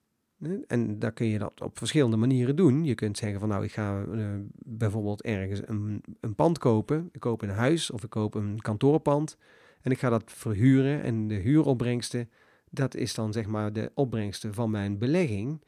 En 0.67 0.99
daar 0.99 1.11
kun 1.11 1.27
je 1.27 1.37
dat 1.37 1.61
op 1.61 1.77
verschillende 1.77 2.17
manieren 2.17 2.55
doen. 2.55 2.83
Je 2.83 2.95
kunt 2.95 3.17
zeggen 3.17 3.39
van 3.39 3.49
nou, 3.49 3.63
ik 3.63 3.71
ga 3.71 4.03
uh, 4.03 4.27
bijvoorbeeld 4.65 5.21
ergens 5.21 5.61
een, 5.65 6.03
een 6.19 6.35
pand 6.35 6.57
kopen. 6.57 7.09
Ik 7.11 7.19
koop 7.19 7.41
een 7.41 7.49
huis 7.49 7.91
of 7.91 8.03
ik 8.03 8.09
koop 8.09 8.35
een 8.35 8.61
kantoorpand. 8.61 9.37
En 9.81 9.91
ik 9.91 9.99
ga 9.99 10.09
dat 10.09 10.23
verhuren 10.25 11.01
en 11.01 11.27
de 11.27 11.35
huuropbrengsten, 11.35 12.29
Dat 12.69 12.95
is 12.95 13.13
dan 13.13 13.33
zeg 13.33 13.47
maar 13.47 13.73
de 13.73 13.91
opbrengsten 13.93 14.53
van 14.53 14.71
mijn 14.71 14.97
belegging. 14.97 15.61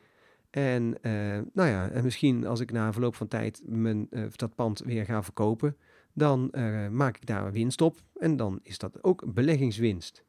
En 0.49 0.83
uh, 1.01 1.39
nou 1.53 1.69
ja, 1.69 1.89
en 1.89 2.03
misschien 2.03 2.45
als 2.45 2.59
ik 2.59 2.71
na 2.71 2.91
verloop 2.93 3.15
van 3.15 3.27
tijd 3.27 3.61
mijn, 3.65 4.07
uh, 4.09 4.25
dat 4.35 4.55
pand 4.55 4.79
weer 4.79 5.05
ga 5.05 5.23
verkopen, 5.23 5.77
dan 6.13 6.51
maak 6.91 7.15
ik 7.15 7.25
daar 7.25 7.51
winst 7.51 7.81
op 7.81 7.97
en 8.19 8.35
dan 8.35 8.59
is 8.63 8.77
dat 8.77 9.03
ook 9.03 9.33
beleggingswinst. 9.33 10.23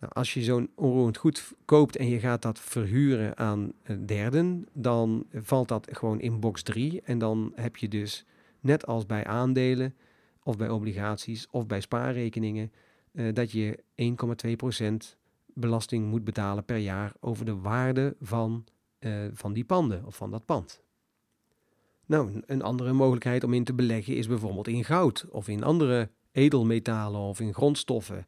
Nou, 0.00 0.12
als 0.12 0.34
je 0.34 0.42
zo'n 0.42 0.70
onroerend 0.74 1.16
goed 1.16 1.52
koopt 1.64 1.96
en 1.96 2.08
je 2.08 2.18
gaat 2.18 2.42
dat 2.42 2.58
verhuren 2.60 3.36
aan 3.36 3.72
derden, 4.06 4.66
dan 4.72 5.26
valt 5.32 5.68
dat 5.68 5.88
gewoon 5.90 6.20
in 6.20 6.40
box 6.40 6.62
3 6.62 7.02
en 7.02 7.18
dan 7.18 7.52
heb 7.54 7.76
je 7.76 7.88
dus 7.88 8.24
net 8.60 8.86
als 8.86 9.06
bij 9.06 9.24
aandelen 9.24 9.94
of 10.42 10.56
bij 10.56 10.68
obligaties 10.68 11.46
of 11.50 11.66
bij 11.66 11.80
spaarrekeningen 11.80 12.72
dat 13.32 13.52
je 13.52 13.78
1,2% 15.14 15.16
belasting 15.56 16.06
moet 16.06 16.24
betalen 16.24 16.64
per 16.64 16.76
jaar 16.76 17.12
over 17.20 17.44
de 17.44 17.56
waarde 17.56 18.16
van, 18.20 18.64
uh, 19.00 19.24
van 19.32 19.52
die 19.52 19.64
panden 19.64 20.04
of 20.06 20.16
van 20.16 20.30
dat 20.30 20.44
pand. 20.44 20.82
Nou, 22.06 22.42
een 22.46 22.62
andere 22.62 22.92
mogelijkheid 22.92 23.44
om 23.44 23.54
in 23.54 23.64
te 23.64 23.74
beleggen 23.74 24.16
is 24.16 24.26
bijvoorbeeld 24.26 24.68
in 24.68 24.84
goud 24.84 25.26
of 25.30 25.48
in 25.48 25.64
andere 25.64 26.10
edelmetalen 26.32 27.20
of 27.20 27.40
in 27.40 27.54
grondstoffen. 27.54 28.26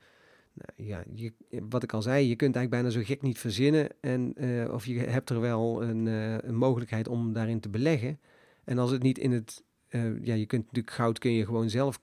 Nou, 0.59 0.89
ja, 0.89 1.05
je, 1.15 1.33
wat 1.69 1.83
ik 1.83 1.93
al 1.93 2.03
zei, 2.03 2.29
je 2.29 2.37
kunt 2.37 2.57
eigenlijk 2.57 2.83
bijna 2.83 2.99
zo 3.01 3.13
gek 3.13 3.23
niet 3.23 3.39
verzinnen. 3.39 3.89
En, 4.01 4.35
uh, 4.37 4.73
of 4.73 4.87
je 4.87 4.99
hebt 4.99 5.31
er 5.31 5.41
wel 5.41 5.83
een, 5.83 6.07
uh, 6.07 6.39
een, 6.39 6.57
mogelijkheid 6.57 7.09
om 7.09 7.33
daarin 7.33 7.61
te 7.61 7.69
beleggen. 7.69 8.19
En 8.65 8.79
als 8.79 8.91
het 8.91 9.03
niet 9.03 9.19
in 9.19 9.33
het. 9.33 9.65
Uh, 9.89 10.25
ja, 10.25 10.35
je 10.35 10.47
kunt 10.47 10.65
natuurlijk 10.65 10.95
goud 10.95 11.19
kun 11.19 11.33
je 11.33 11.45
gewoon 11.45 11.71
zelf 11.71 12.01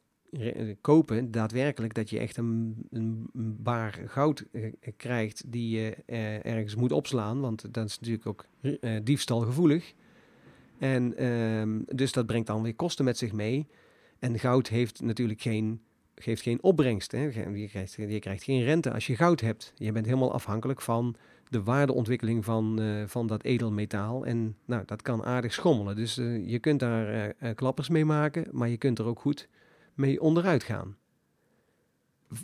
kopen, 0.81 1.31
daadwerkelijk 1.31 1.93
dat 1.93 2.09
je 2.09 2.19
echt 2.19 2.37
een, 2.37 2.75
een, 2.89 3.29
baar 3.57 4.01
goud 4.05 4.45
eh, 4.51 4.71
krijgt 4.97 5.51
die 5.51 5.77
je 5.77 5.95
eh, 6.05 6.45
ergens 6.45 6.75
moet 6.75 6.91
opslaan, 6.91 7.39
want 7.39 7.73
dat 7.73 7.85
is 7.85 7.99
natuurlijk 7.99 8.27
ook 8.27 8.45
diefstalgevoelig. 9.03 9.93
En 10.77 11.17
ehm, 11.17 11.79
dus 11.85 12.11
dat 12.11 12.25
brengt 12.25 12.47
dan 12.47 12.61
weer 12.61 12.75
kosten 12.75 13.05
met 13.05 13.17
zich 13.17 13.31
mee. 13.31 13.67
En 14.19 14.39
goud 14.39 14.67
heeft 14.67 15.01
natuurlijk 15.01 15.41
geen, 15.41 15.81
geeft 16.15 16.41
geen 16.41 16.63
opbrengst. 16.63 17.11
Hè? 17.11 17.23
Je, 17.53 17.67
krijgt, 17.67 17.93
je 17.93 18.19
krijgt 18.19 18.43
geen 18.43 18.63
rente 18.63 18.93
als 18.93 19.07
je 19.07 19.15
goud 19.15 19.41
hebt. 19.41 19.73
Je 19.75 19.91
bent 19.91 20.05
helemaal 20.05 20.33
afhankelijk 20.33 20.81
van 20.81 21.15
de 21.49 21.63
waardeontwikkeling 21.63 22.45
van, 22.45 22.81
van 23.07 23.27
dat 23.27 23.43
edelmetaal. 23.43 24.25
En 24.25 24.55
nou, 24.65 24.83
dat 24.85 25.01
kan 25.01 25.23
aardig 25.23 25.53
schommelen. 25.53 25.95
Dus 25.95 26.15
je 26.45 26.59
kunt 26.59 26.79
daar 26.79 27.33
klappers 27.55 27.89
mee 27.89 28.05
maken, 28.05 28.47
maar 28.51 28.69
je 28.69 28.77
kunt 28.77 28.99
er 28.99 29.05
ook 29.05 29.19
goed 29.19 29.47
mee 29.93 30.21
onderuit 30.21 30.63
gaan. 30.63 30.95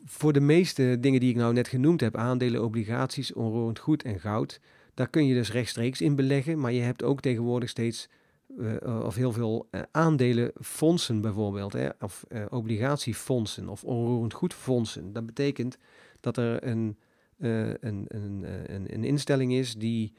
Voor 0.06 0.34
de 0.34 0.40
meeste 0.40 0.98
dingen 1.00 1.20
die 1.20 1.30
ik 1.30 1.36
nou 1.36 1.54
net 1.54 1.68
genoemd 1.68 2.02
heb, 2.02 2.18
aandelen, 2.18 2.64
obligaties, 2.64 3.34
onroerend 3.34 3.80
goed 3.80 4.04
en 4.04 4.20
goud, 4.20 4.60
daar 4.94 5.10
kun 5.10 5.26
je 5.26 5.34
dus 5.34 5.52
rechtstreeks 5.52 6.02
in 6.02 6.16
beleggen, 6.16 6.60
maar 6.60 6.72
je 6.72 6.82
hebt 6.82 7.04
ook 7.04 7.22
tegenwoordig 7.22 7.70
steeds 7.70 8.10
uh, 8.58 9.04
of 9.04 9.16
heel 9.16 9.32
veel 9.32 9.68
uh, 9.72 9.82
aandelenfondsen 9.92 11.22
bijvoorbeeld, 11.22 11.74
hè, 11.74 11.90
of 12.00 12.26
obligatiefondsen 12.50 13.70
of 13.70 13.84
onroerend 13.84 14.34
goedfondsen. 14.34 15.14
Dat 15.14 15.26
betekent 15.26 15.78
dat 16.20 16.38
er 16.38 16.68
een, 16.68 16.98
een, 17.38 18.06
een, 18.08 18.46
een, 18.94 19.04
instelling 19.04 19.54
is 19.54 19.76
die 19.76 20.14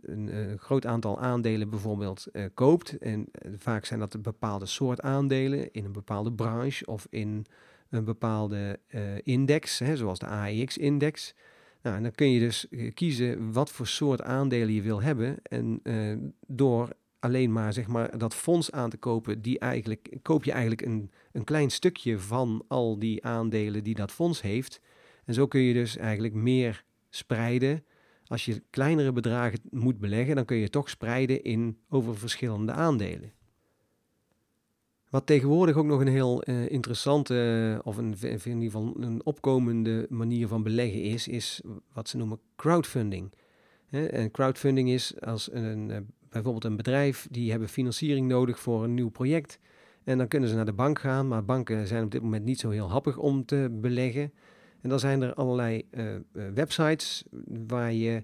een, 0.00 0.58
groot 0.58 0.86
aantal 0.86 1.20
aandelen 1.20 1.70
bijvoorbeeld 1.70 2.26
koopt. 2.54 2.98
En 2.98 3.26
vaak 3.56 3.84
zijn 3.84 4.00
dat 4.00 4.22
bepaalde 4.22 4.66
soort 4.66 5.00
aandelen 5.00 5.72
in 5.72 5.84
een 5.84 5.92
bepaalde 5.92 6.32
branche 6.32 6.86
of 6.86 7.06
in 7.10 7.46
een 7.90 8.04
bepaalde 8.04 8.78
index, 9.22 9.78
hè, 9.78 9.96
zoals 9.96 10.18
de 10.18 10.26
AEX-index. 10.26 11.34
Nou, 11.82 11.96
en 11.96 12.02
dan 12.02 12.12
kun 12.12 12.30
je 12.30 12.40
dus 12.40 12.66
kiezen 12.94 13.52
wat 13.52 13.70
voor 13.70 13.86
soort 13.86 14.22
aandelen 14.22 14.74
je 14.74 14.82
wil 14.82 15.02
hebben. 15.02 15.36
En 15.42 15.82
door 16.46 16.88
alleen 17.18 17.52
maar, 17.52 17.72
zeg 17.72 17.86
maar 17.86 18.18
dat 18.18 18.34
fonds 18.34 18.70
aan 18.70 18.90
te 18.90 18.96
kopen, 18.96 19.42
die 19.42 19.58
eigenlijk, 19.58 20.16
koop 20.22 20.44
je 20.44 20.52
eigenlijk 20.52 20.82
een, 20.82 21.10
een 21.32 21.44
klein 21.44 21.70
stukje 21.70 22.18
van 22.18 22.64
al 22.68 22.98
die 22.98 23.24
aandelen 23.24 23.84
die 23.84 23.94
dat 23.94 24.12
fonds 24.12 24.42
heeft. 24.42 24.80
En 25.24 25.34
zo 25.34 25.46
kun 25.46 25.60
je 25.60 25.72
dus 25.72 25.96
eigenlijk 25.96 26.34
meer 26.34 26.84
spreiden 27.10 27.84
als 28.28 28.44
je 28.44 28.62
kleinere 28.70 29.12
bedragen 29.12 29.58
moet 29.70 29.98
beleggen, 29.98 30.36
dan 30.36 30.44
kun 30.44 30.56
je 30.56 30.70
toch 30.70 30.90
spreiden 30.90 31.42
in 31.42 31.78
over 31.88 32.18
verschillende 32.18 32.72
aandelen. 32.72 33.32
Wat 35.10 35.26
tegenwoordig 35.26 35.76
ook 35.76 35.86
nog 35.86 36.00
een 36.00 36.08
heel 36.08 36.48
uh, 36.48 36.70
interessante, 36.70 37.80
of 37.84 37.96
een, 37.96 38.14
in 38.20 38.40
ieder 38.44 38.62
geval 38.62 38.94
een 39.00 39.24
opkomende 39.24 40.06
manier 40.08 40.48
van 40.48 40.62
beleggen 40.62 41.02
is, 41.02 41.28
is 41.28 41.60
wat 41.92 42.08
ze 42.08 42.16
noemen 42.16 42.40
crowdfunding. 42.56 43.32
En 43.90 44.30
crowdfunding 44.30 44.90
is 44.90 45.20
als 45.20 45.52
een, 45.52 45.90
eh, 45.90 46.00
bijvoorbeeld 46.30 46.64
een 46.64 46.76
bedrijf, 46.76 47.28
die 47.30 47.50
hebben 47.50 47.68
financiering 47.68 48.28
nodig 48.28 48.58
voor 48.58 48.84
een 48.84 48.94
nieuw 48.94 49.10
project. 49.10 49.58
En 50.04 50.18
dan 50.18 50.28
kunnen 50.28 50.48
ze 50.48 50.54
naar 50.54 50.64
de 50.64 50.72
bank 50.72 50.98
gaan, 50.98 51.28
maar 51.28 51.44
banken 51.44 51.86
zijn 51.86 52.04
op 52.04 52.10
dit 52.10 52.22
moment 52.22 52.44
niet 52.44 52.60
zo 52.60 52.70
heel 52.70 52.90
happig 52.90 53.16
om 53.16 53.44
te 53.44 53.68
beleggen. 53.80 54.32
En 54.80 54.88
dan 54.88 55.00
zijn 55.00 55.22
er 55.22 55.34
allerlei 55.34 55.84
uh, 55.90 56.04
websites 56.54 57.24
waar 57.66 57.92
je 57.92 58.22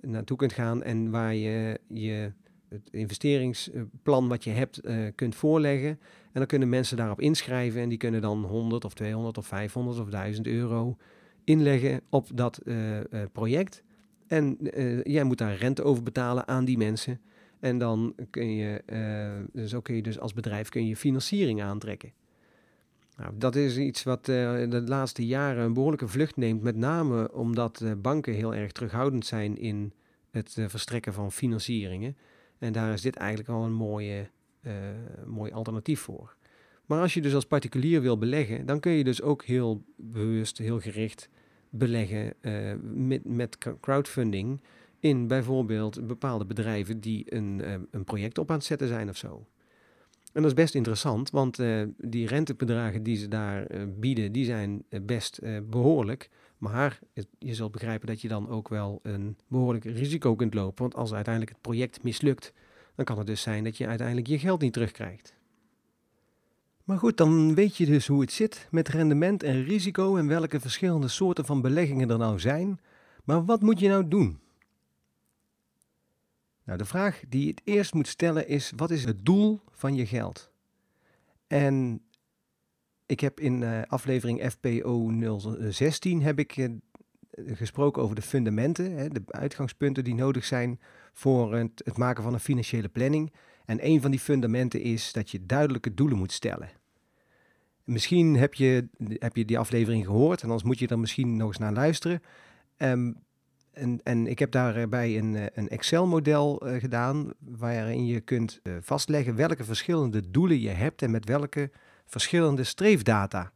naartoe 0.00 0.36
kunt 0.36 0.52
gaan 0.52 0.82
en 0.82 1.10
waar 1.10 1.34
je 1.34 1.80
je 1.88 2.32
het 2.68 2.88
investeringsplan 2.90 4.28
wat 4.28 4.44
je 4.44 4.50
hebt 4.50 4.80
uh, 4.84 5.06
kunt 5.14 5.34
voorleggen. 5.34 5.88
En 5.88 5.98
dan 6.32 6.46
kunnen 6.46 6.68
mensen 6.68 6.96
daarop 6.96 7.20
inschrijven 7.20 7.80
en 7.80 7.88
die 7.88 7.98
kunnen 7.98 8.20
dan 8.20 8.44
100 8.44 8.84
of 8.84 8.94
200 8.94 9.38
of 9.38 9.46
500 9.46 10.00
of 10.00 10.08
1000 10.08 10.46
euro 10.46 10.96
inleggen 11.44 12.00
op 12.08 12.28
dat 12.34 12.60
project. 13.32 13.82
En 14.26 14.56
jij 15.02 15.24
moet 15.24 15.38
daar 15.38 15.56
rente 15.56 15.82
over 15.82 16.02
betalen 16.02 16.48
aan 16.48 16.64
die 16.64 16.78
mensen. 16.78 17.20
En 17.60 17.78
dan 17.78 18.14
kun 18.30 18.54
je, 18.54 18.82
zo 19.66 19.80
kun 19.80 19.94
je 19.94 20.02
dus 20.02 20.18
als 20.18 20.32
bedrijf 20.32 20.68
kun 20.68 20.86
je 20.86 20.96
financiering 20.96 21.62
aantrekken. 21.62 22.12
Nou, 23.16 23.32
dat 23.38 23.56
is 23.56 23.76
iets 23.76 24.02
wat 24.02 24.28
uh, 24.28 24.70
de 24.70 24.82
laatste 24.86 25.26
jaren 25.26 25.64
een 25.64 25.72
behoorlijke 25.72 26.08
vlucht 26.08 26.36
neemt, 26.36 26.62
met 26.62 26.76
name 26.76 27.32
omdat 27.32 27.80
uh, 27.80 27.92
banken 27.98 28.34
heel 28.34 28.54
erg 28.54 28.72
terughoudend 28.72 29.26
zijn 29.26 29.58
in 29.58 29.92
het 30.30 30.56
verstrekken 30.66 31.12
van 31.12 31.32
financieringen. 31.32 32.16
En 32.58 32.72
daar 32.72 32.92
is 32.92 33.02
dit 33.02 33.16
eigenlijk 33.16 33.48
al 33.48 33.64
een 33.64 33.72
mooie, 33.72 34.30
mooi 35.26 35.52
alternatief 35.52 36.00
voor. 36.00 36.36
Maar 36.86 37.00
als 37.00 37.14
je 37.14 37.20
dus 37.20 37.34
als 37.34 37.46
particulier 37.46 38.00
wil 38.00 38.18
beleggen, 38.18 38.66
dan 38.66 38.80
kun 38.80 38.92
je 38.92 39.04
dus 39.04 39.22
ook 39.22 39.44
heel 39.44 39.84
bewust, 39.96 40.58
heel 40.58 40.80
gericht 40.80 41.28
beleggen 41.70 42.34
met, 42.82 43.24
met 43.24 43.58
crowdfunding 43.80 44.60
in 45.04 45.26
bijvoorbeeld 45.26 46.06
bepaalde 46.06 46.44
bedrijven 46.44 47.00
die 47.00 47.34
een, 47.34 47.62
een 47.90 48.04
project 48.04 48.38
op 48.38 48.50
aan 48.50 48.56
het 48.56 48.64
zetten 48.64 48.88
zijn 48.88 49.08
of 49.08 49.16
zo. 49.16 49.46
En 50.32 50.42
dat 50.42 50.44
is 50.44 50.54
best 50.54 50.74
interessant, 50.74 51.30
want 51.30 51.58
uh, 51.58 51.82
die 51.98 52.26
rentebedragen 52.26 53.02
die 53.02 53.16
ze 53.16 53.28
daar 53.28 53.72
uh, 53.72 53.82
bieden, 53.96 54.32
die 54.32 54.44
zijn 54.44 54.84
best 55.02 55.40
behoorlijk. 55.70 56.30
Maar 56.58 56.98
je 57.38 57.54
zult 57.54 57.72
begrijpen 57.72 58.06
dat 58.06 58.20
je 58.20 58.28
dan 58.28 58.48
ook 58.48 58.68
wel 58.68 59.00
een 59.02 59.36
behoorlijk 59.48 59.84
risico 59.84 60.34
kunt 60.34 60.54
lopen. 60.54 60.82
Want 60.82 60.94
als 60.94 61.12
uiteindelijk 61.12 61.52
het 61.52 61.62
project 61.62 62.02
mislukt, 62.02 62.52
dan 62.94 63.04
kan 63.04 63.18
het 63.18 63.26
dus 63.26 63.42
zijn 63.42 63.64
dat 63.64 63.76
je 63.76 63.86
uiteindelijk 63.86 64.26
je 64.26 64.38
geld 64.38 64.60
niet 64.60 64.72
terugkrijgt. 64.72 65.34
Maar 66.84 66.98
goed, 66.98 67.16
dan 67.16 67.54
weet 67.54 67.76
je 67.76 67.86
dus 67.86 68.06
hoe 68.06 68.20
het 68.20 68.32
zit 68.32 68.68
met 68.70 68.88
rendement 68.88 69.42
en 69.42 69.64
risico 69.64 70.16
en 70.16 70.26
welke 70.26 70.60
verschillende 70.60 71.08
soorten 71.08 71.44
van 71.44 71.60
beleggingen 71.60 72.10
er 72.10 72.18
nou 72.18 72.40
zijn. 72.40 72.80
Maar 73.24 73.44
wat 73.44 73.60
moet 73.60 73.80
je 73.80 73.88
nou 73.88 74.08
doen? 74.08 74.42
Nou, 76.64 76.78
de 76.78 76.84
vraag 76.84 77.22
die 77.28 77.42
je 77.44 77.50
het 77.50 77.60
eerst 77.64 77.94
moet 77.94 78.08
stellen 78.08 78.48
is: 78.48 78.72
wat 78.76 78.90
is 78.90 79.04
het 79.04 79.24
doel 79.24 79.60
van 79.70 79.94
je 79.94 80.06
geld? 80.06 80.50
En 81.46 82.02
ik 83.06 83.20
heb 83.20 83.40
in 83.40 83.60
uh, 83.60 83.82
aflevering 83.86 84.50
FPO 84.50 85.12
016 85.70 86.22
heb 86.22 86.38
ik 86.38 86.56
uh, 86.56 86.68
gesproken 87.46 88.02
over 88.02 88.14
de 88.14 88.22
fundamenten, 88.22 88.92
hè, 88.92 89.08
de 89.08 89.22
uitgangspunten 89.26 90.04
die 90.04 90.14
nodig 90.14 90.44
zijn 90.44 90.80
voor 91.12 91.54
het, 91.54 91.82
het, 91.84 91.96
maken 91.96 92.22
van 92.22 92.32
een 92.32 92.40
financiële 92.40 92.88
planning. 92.88 93.32
En 93.64 93.86
een 93.86 94.00
van 94.00 94.10
die 94.10 94.20
fundamenten 94.20 94.80
is 94.80 95.12
dat 95.12 95.30
je 95.30 95.46
duidelijke 95.46 95.94
doelen 95.94 96.18
moet 96.18 96.32
stellen. 96.32 96.70
Misschien 97.84 98.36
heb 98.36 98.54
je, 98.54 98.88
heb 98.98 99.36
je 99.36 99.44
die 99.44 99.58
aflevering 99.58 100.04
gehoord 100.04 100.42
en 100.42 100.48
anders 100.48 100.66
moet 100.66 100.78
je 100.78 100.86
er 100.86 100.98
misschien 100.98 101.36
nog 101.36 101.48
eens 101.48 101.58
naar 101.58 101.72
luisteren. 101.72 102.22
Um, 102.76 103.23
en, 103.74 104.00
en 104.02 104.26
ik 104.26 104.38
heb 104.38 104.50
daarbij 104.50 105.18
een, 105.18 105.36
eh, 105.36 105.44
een 105.54 105.68
Excel-model 105.68 106.66
uh, 106.66 106.80
gedaan 106.80 107.30
waarin 107.38 108.06
je 108.06 108.20
kunt 108.20 108.60
uh, 108.62 108.74
vastleggen 108.80 109.36
welke 109.36 109.64
verschillende 109.64 110.30
doelen 110.30 110.60
je 110.60 110.68
hebt 110.68 111.02
en 111.02 111.10
met 111.10 111.28
welke 111.28 111.70
verschillende 112.06 112.64
streefdata. 112.64 113.52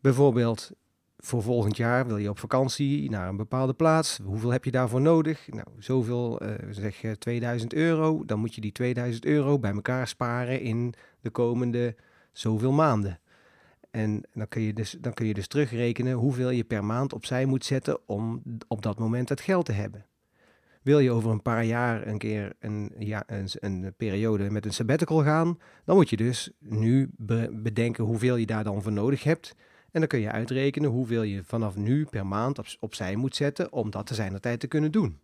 Bijvoorbeeld 0.00 0.70
voor 1.18 1.42
volgend 1.42 1.76
jaar 1.76 2.06
wil 2.06 2.16
je 2.16 2.28
op 2.28 2.38
vakantie 2.38 3.10
naar 3.10 3.28
een 3.28 3.36
bepaalde 3.36 3.74
plaats. 3.74 4.18
Hoeveel 4.24 4.50
heb 4.50 4.64
je 4.64 4.70
daarvoor 4.70 5.00
nodig? 5.00 5.48
Nou, 5.48 5.66
zoveel, 5.78 6.42
uh, 6.42 6.54
zeg 6.70 7.02
2000 7.18 7.74
euro. 7.74 8.24
Dan 8.24 8.38
moet 8.38 8.54
je 8.54 8.60
die 8.60 8.72
2000 8.72 9.24
euro 9.24 9.58
bij 9.58 9.72
elkaar 9.72 10.08
sparen 10.08 10.60
in 10.60 10.94
de 11.20 11.30
komende 11.30 11.96
zoveel 12.32 12.72
maanden. 12.72 13.20
En 13.94 14.22
dan 14.32 14.48
kun, 14.48 14.62
je 14.62 14.72
dus, 14.72 14.96
dan 15.00 15.14
kun 15.14 15.26
je 15.26 15.34
dus 15.34 15.46
terugrekenen 15.46 16.12
hoeveel 16.12 16.50
je 16.50 16.64
per 16.64 16.84
maand 16.84 17.12
opzij 17.12 17.44
moet 17.44 17.64
zetten 17.64 17.98
om 18.06 18.42
op 18.68 18.82
dat 18.82 18.98
moment 18.98 19.28
het 19.28 19.40
geld 19.40 19.64
te 19.64 19.72
hebben. 19.72 20.06
Wil 20.82 20.98
je 20.98 21.10
over 21.10 21.30
een 21.30 21.42
paar 21.42 21.64
jaar 21.64 22.06
een 22.06 22.18
keer 22.18 22.52
een, 22.58 22.92
ja, 22.98 23.22
een, 23.26 23.48
een 23.52 23.94
periode 23.96 24.50
met 24.50 24.64
een 24.64 24.72
sabbatical 24.72 25.22
gaan, 25.22 25.58
dan 25.84 25.96
moet 25.96 26.10
je 26.10 26.16
dus 26.16 26.50
nu 26.58 27.10
bedenken 27.50 28.04
hoeveel 28.04 28.36
je 28.36 28.46
daar 28.46 28.64
dan 28.64 28.82
voor 28.82 28.92
nodig 28.92 29.22
hebt. 29.22 29.54
En 29.90 30.00
dan 30.00 30.08
kun 30.08 30.20
je 30.20 30.30
uitrekenen 30.30 30.90
hoeveel 30.90 31.22
je 31.22 31.44
vanaf 31.44 31.76
nu 31.76 32.04
per 32.04 32.26
maand 32.26 32.58
op, 32.58 32.66
opzij 32.80 33.16
moet 33.16 33.36
zetten 33.36 33.72
om 33.72 33.90
dat 33.90 34.06
te 34.06 34.14
zijn 34.14 34.40
tijd 34.40 34.60
te 34.60 34.66
kunnen 34.66 34.92
doen. 34.92 35.20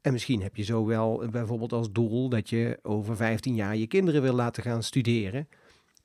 En 0.00 0.12
misschien 0.12 0.42
heb 0.42 0.56
je 0.56 0.62
zo 0.62 0.86
wel 0.86 1.28
bijvoorbeeld 1.30 1.72
als 1.72 1.92
doel 1.92 2.28
dat 2.28 2.50
je 2.50 2.78
over 2.82 3.16
15 3.16 3.54
jaar 3.54 3.76
je 3.76 3.86
kinderen 3.86 4.22
wil 4.22 4.34
laten 4.34 4.62
gaan 4.62 4.82
studeren. 4.82 5.48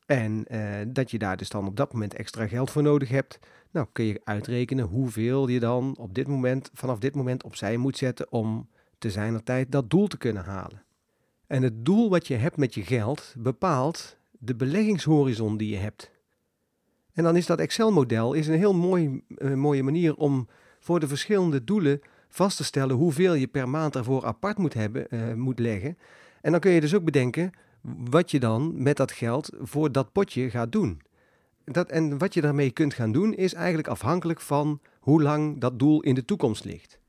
En 0.10 0.45
eh, 0.48 0.62
dat 0.88 1.12
je 1.12 1.19
daar 1.19 1.38
dus 1.38 1.50
dan 1.50 1.67
op 1.67 1.76
dat 1.76 1.93
moment 1.93 2.13
extra 2.13 2.48
geld 2.48 2.72
voor 2.72 2.84
nodig 2.84 3.10
hebt. 3.10 3.39
Nou, 3.72 3.88
kun 3.91 4.06
je 4.06 4.22
uitrekenen 4.24 4.86
hoeveel 4.86 5.48
je 5.48 5.60
dan 5.60 5.95
op 5.98 6.13
dit 6.15 6.28
moment, 6.28 6.69
vanaf 6.74 7.00
dit 7.00 7.15
moment 7.15 7.43
opzij 7.43 7.78
moet 7.78 7.98
zetten 7.98 8.32
om 8.32 8.69
te 8.98 9.12
zijner 9.12 9.43
tijd 9.43 9.72
dat 9.72 9.89
doel 9.89 10.08
te 10.08 10.17
kunnen 10.17 10.43
halen. 10.43 10.84
En 11.48 11.63
het 11.63 11.86
doel 11.86 12.10
wat 12.10 12.28
je 12.28 12.36
hebt 12.36 12.58
met 12.58 12.74
je 12.74 12.84
geld 12.84 13.36
bepaalt 13.38 14.17
de 14.32 14.56
beleggingshorizon 14.56 15.58
die 15.58 15.69
je 15.69 15.78
hebt. 15.78 16.12
En 17.13 17.24
dan 17.24 17.36
is 17.36 17.45
dat 17.45 17.60
Excel-model 17.60 18.34
is 18.34 18.48
een 18.48 18.58
heel 18.58 18.74
mooi, 18.74 19.22
uh, 19.38 19.54
mooie 19.54 19.84
manier 19.84 20.15
om 20.15 20.48
voor 20.80 21.00
de 21.00 21.08
verschillende 21.08 21.63
doelen 21.63 22.02
vast 22.30 22.58
te 22.58 22.63
stellen 22.63 22.95
hoeveel 22.95 23.34
je 23.34 23.48
per 23.48 23.69
maand 23.69 23.95
ervoor 23.95 24.26
apart 24.26 24.58
moet, 24.58 24.74
hebben, 24.74 25.08
uh, 25.10 25.34
moet 25.34 25.60
leggen. 25.60 25.98
En 26.41 26.52
dan 26.52 26.60
kun 26.60 26.72
je 26.72 26.82
dus 26.82 26.95
ook 26.95 27.04
bedenken 27.04 27.52
wat 27.82 28.32
je 28.32 28.39
dan 28.39 28.84
met 28.84 28.98
dat 28.98 29.12
geld 29.12 29.50
voor 29.60 29.92
dat 29.92 30.12
potje 30.12 30.50
gaat 30.50 30.72
doen. 30.72 31.02
Dat, 31.63 31.89
en 31.89 32.18
wat 32.18 32.34
je 32.34 32.42
daarmee 32.42 32.72
kunt 32.72 32.94
gaan 32.94 33.12
doen 33.12 33.34
is 33.34 33.54
eigenlijk 33.54 33.88
afhankelijk 33.88 34.42
van 34.42 34.80
hoe 35.00 35.22
lang 35.22 35.60
dat 35.60 35.80
doel 35.80 36.02
in 36.02 36.15
de 36.15 36.26
toekomst 36.26 36.65
ligt. 36.65 37.00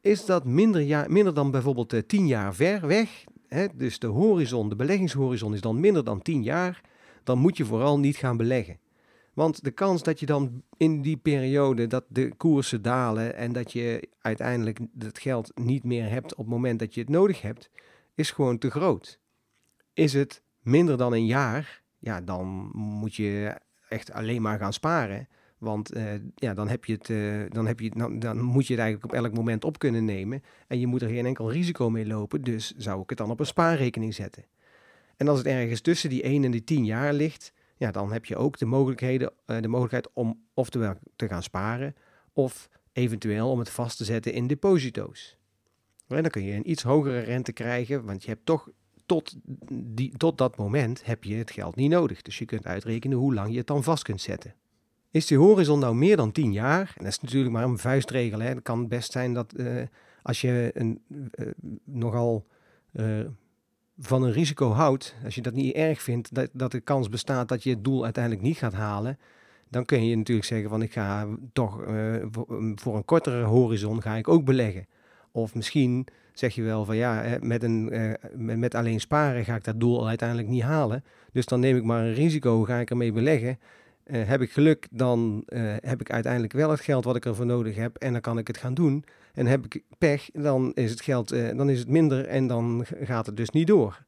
Is 0.00 0.24
dat 0.24 0.44
minder, 0.44 1.10
minder 1.10 1.34
dan 1.34 1.50
bijvoorbeeld 1.50 1.92
uh, 1.92 2.00
10 2.06 2.26
jaar 2.26 2.54
ver 2.54 2.86
weg, 2.86 3.24
hè, 3.48 3.66
dus 3.74 3.98
de 3.98 4.06
horizon, 4.06 4.68
de 4.68 4.76
beleggingshorizon 4.76 5.54
is 5.54 5.60
dan 5.60 5.80
minder 5.80 6.04
dan 6.04 6.22
10 6.22 6.42
jaar, 6.42 6.80
dan 7.24 7.38
moet 7.38 7.56
je 7.56 7.64
vooral 7.64 7.98
niet 7.98 8.16
gaan 8.16 8.36
beleggen. 8.36 8.78
Want 9.34 9.64
de 9.64 9.70
kans 9.70 10.02
dat 10.02 10.20
je 10.20 10.26
dan 10.26 10.62
in 10.76 11.02
die 11.02 11.16
periode 11.16 11.86
dat 11.86 12.04
de 12.08 12.34
koersen 12.36 12.82
dalen 12.82 13.34
en 13.34 13.52
dat 13.52 13.72
je 13.72 14.08
uiteindelijk 14.20 14.78
het 14.98 15.18
geld 15.18 15.52
niet 15.54 15.84
meer 15.84 16.10
hebt 16.10 16.32
op 16.32 16.38
het 16.38 16.54
moment 16.54 16.78
dat 16.78 16.94
je 16.94 17.00
het 17.00 17.08
nodig 17.08 17.42
hebt, 17.42 17.70
is 18.14 18.30
gewoon 18.30 18.58
te 18.58 18.70
groot. 18.70 19.18
Is 19.94 20.12
het 20.12 20.42
minder 20.60 20.96
dan 20.96 21.12
een 21.12 21.26
jaar, 21.26 21.82
ja, 21.98 22.20
dan 22.20 22.70
moet 22.74 23.14
je 23.14 23.56
echt 23.88 24.12
alleen 24.12 24.42
maar 24.42 24.58
gaan 24.58 24.72
sparen. 24.72 25.28
Want 25.58 25.96
uh, 25.96 26.12
ja, 26.34 26.54
dan, 26.54 26.68
heb 26.68 26.84
je 26.84 26.92
het, 26.92 27.08
uh, 27.08 27.42
dan, 27.48 27.66
heb 27.66 27.80
je, 27.80 27.90
dan, 27.90 28.18
dan 28.18 28.40
moet 28.40 28.66
je 28.66 28.72
het 28.72 28.82
eigenlijk 28.82 29.12
op 29.12 29.24
elk 29.24 29.34
moment 29.34 29.64
op 29.64 29.78
kunnen 29.78 30.04
nemen. 30.04 30.42
En 30.66 30.80
je 30.80 30.86
moet 30.86 31.02
er 31.02 31.08
geen 31.08 31.26
enkel 31.26 31.52
risico 31.52 31.90
mee 31.90 32.06
lopen. 32.06 32.42
Dus 32.42 32.72
zou 32.76 33.02
ik 33.02 33.08
het 33.08 33.18
dan 33.18 33.30
op 33.30 33.40
een 33.40 33.46
spaarrekening 33.46 34.14
zetten. 34.14 34.44
En 35.16 35.28
als 35.28 35.38
het 35.38 35.46
ergens 35.46 35.80
tussen 35.80 36.10
die 36.10 36.22
1 36.22 36.44
en 36.44 36.50
die 36.50 36.64
10 36.64 36.84
jaar 36.84 37.12
ligt, 37.12 37.52
ja, 37.76 37.90
dan 37.90 38.12
heb 38.12 38.24
je 38.24 38.36
ook 38.36 38.58
de, 38.58 38.66
mogelijkheden, 38.66 39.32
uh, 39.46 39.60
de 39.60 39.68
mogelijkheid 39.68 40.08
om 40.12 40.42
oftewel 40.54 40.94
te 41.16 41.28
gaan 41.28 41.42
sparen 41.42 41.94
of 42.32 42.68
eventueel 42.92 43.50
om 43.50 43.58
het 43.58 43.70
vast 43.70 43.96
te 43.96 44.04
zetten 44.04 44.32
in 44.32 44.46
deposito's. 44.46 45.36
En 46.08 46.22
dan 46.22 46.30
kun 46.30 46.44
je 46.44 46.52
een 46.52 46.70
iets 46.70 46.82
hogere 46.82 47.18
rente 47.18 47.52
krijgen, 47.52 48.04
want 48.04 48.22
je 48.22 48.30
hebt 48.30 48.46
toch 48.46 48.68
tot, 49.10 49.36
die, 49.72 50.16
tot 50.16 50.38
dat 50.38 50.56
moment 50.56 51.04
heb 51.04 51.24
je 51.24 51.34
het 51.34 51.50
geld 51.50 51.76
niet 51.76 51.90
nodig. 51.90 52.22
Dus 52.22 52.38
je 52.38 52.44
kunt 52.44 52.66
uitrekenen 52.66 53.18
hoe 53.18 53.34
lang 53.34 53.50
je 53.50 53.58
het 53.58 53.66
dan 53.66 53.82
vast 53.82 54.02
kunt 54.02 54.20
zetten. 54.20 54.54
Is 55.10 55.26
die 55.26 55.38
horizon 55.38 55.78
nou 55.78 55.94
meer 55.94 56.16
dan 56.16 56.32
10 56.32 56.52
jaar? 56.52 56.92
En 56.96 57.04
dat 57.04 57.12
is 57.12 57.20
natuurlijk 57.20 57.52
maar 57.52 57.64
een 57.64 57.78
vuistregel. 57.78 58.40
Hè. 58.40 58.48
Het 58.48 58.62
kan 58.62 58.88
best 58.88 59.12
zijn 59.12 59.34
dat 59.34 59.52
uh, 59.56 59.82
als 60.22 60.40
je 60.40 60.70
een, 60.74 61.02
uh, 61.08 61.46
nogal 61.84 62.46
uh, 62.92 63.26
van 63.98 64.22
een 64.22 64.32
risico 64.32 64.70
houdt, 64.70 65.14
als 65.24 65.34
je 65.34 65.42
dat 65.42 65.54
niet 65.54 65.74
erg 65.74 66.02
vindt, 66.02 66.34
dat, 66.34 66.50
dat 66.52 66.70
de 66.70 66.80
kans 66.80 67.08
bestaat 67.08 67.48
dat 67.48 67.62
je 67.62 67.70
het 67.70 67.84
doel 67.84 68.04
uiteindelijk 68.04 68.44
niet 68.44 68.58
gaat 68.58 68.74
halen, 68.74 69.18
dan 69.68 69.84
kun 69.84 70.06
je 70.06 70.16
natuurlijk 70.16 70.46
zeggen 70.46 70.68
van 70.68 70.82
ik 70.82 70.92
ga 70.92 71.26
toch 71.52 71.74
voor 72.74 72.96
een 72.96 73.04
kortere 73.04 73.42
horizon 73.42 74.02
ga 74.02 74.14
ik 74.14 74.28
ook 74.28 74.44
beleggen. 74.44 74.86
Of 75.32 75.54
misschien 75.54 76.06
zeg 76.40 76.54
je 76.54 76.62
wel 76.62 76.84
van 76.84 76.96
ja, 76.96 77.38
met, 77.40 77.62
een, 77.62 77.88
uh, 77.92 78.56
met 78.56 78.74
alleen 78.74 79.00
sparen 79.00 79.44
ga 79.44 79.54
ik 79.54 79.64
dat 79.64 79.80
doel 79.80 80.08
uiteindelijk 80.08 80.48
niet 80.48 80.62
halen. 80.62 81.04
Dus 81.32 81.46
dan 81.46 81.60
neem 81.60 81.76
ik 81.76 81.84
maar 81.84 82.04
een 82.04 82.14
risico, 82.14 82.64
ga 82.64 82.78
ik 82.78 82.90
ermee 82.90 83.12
beleggen. 83.12 83.58
Uh, 84.06 84.22
heb 84.24 84.40
ik 84.40 84.52
geluk, 84.52 84.86
dan 84.90 85.44
uh, 85.48 85.74
heb 85.80 86.00
ik 86.00 86.10
uiteindelijk 86.10 86.52
wel 86.52 86.70
het 86.70 86.80
geld 86.80 87.04
wat 87.04 87.16
ik 87.16 87.24
ervoor 87.24 87.46
nodig 87.46 87.76
heb 87.76 87.96
en 87.96 88.12
dan 88.12 88.20
kan 88.20 88.38
ik 88.38 88.46
het 88.46 88.56
gaan 88.56 88.74
doen. 88.74 89.04
En 89.34 89.46
heb 89.46 89.64
ik 89.64 89.82
pech, 89.98 90.30
dan 90.32 90.72
is 90.74 90.90
het 90.90 91.00
geld 91.00 91.28
dan 91.28 91.70
is 91.70 91.78
het 91.78 91.88
minder 91.88 92.26
en 92.26 92.46
dan 92.46 92.84
gaat 93.00 93.26
het 93.26 93.36
dus 93.36 93.50
niet 93.50 93.66
door. 93.66 94.04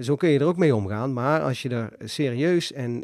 Zo 0.00 0.16
kun 0.16 0.28
je 0.28 0.38
er 0.38 0.46
ook 0.46 0.56
mee 0.56 0.74
omgaan, 0.74 1.12
maar 1.12 1.40
als 1.40 1.62
je 1.62 1.68
er 1.68 1.92
serieus 2.04 2.72
en 2.72 3.02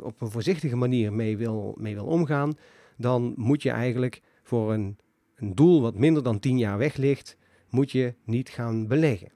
op 0.00 0.20
een 0.20 0.30
voorzichtige 0.30 0.76
manier 0.76 1.12
mee 1.12 1.36
wil, 1.36 1.74
mee 1.78 1.94
wil 1.94 2.06
omgaan, 2.06 2.52
dan 2.96 3.32
moet 3.36 3.62
je 3.62 3.70
eigenlijk 3.70 4.20
voor 4.42 4.72
een, 4.72 4.96
een 5.36 5.54
doel 5.54 5.82
wat 5.82 5.94
minder 5.94 6.22
dan 6.22 6.38
10 6.38 6.58
jaar 6.58 6.78
weg 6.78 6.96
ligt, 6.96 7.36
moet 7.72 7.90
je 7.90 8.14
niet 8.24 8.48
gaan 8.48 8.86
beleggen. 8.86 9.32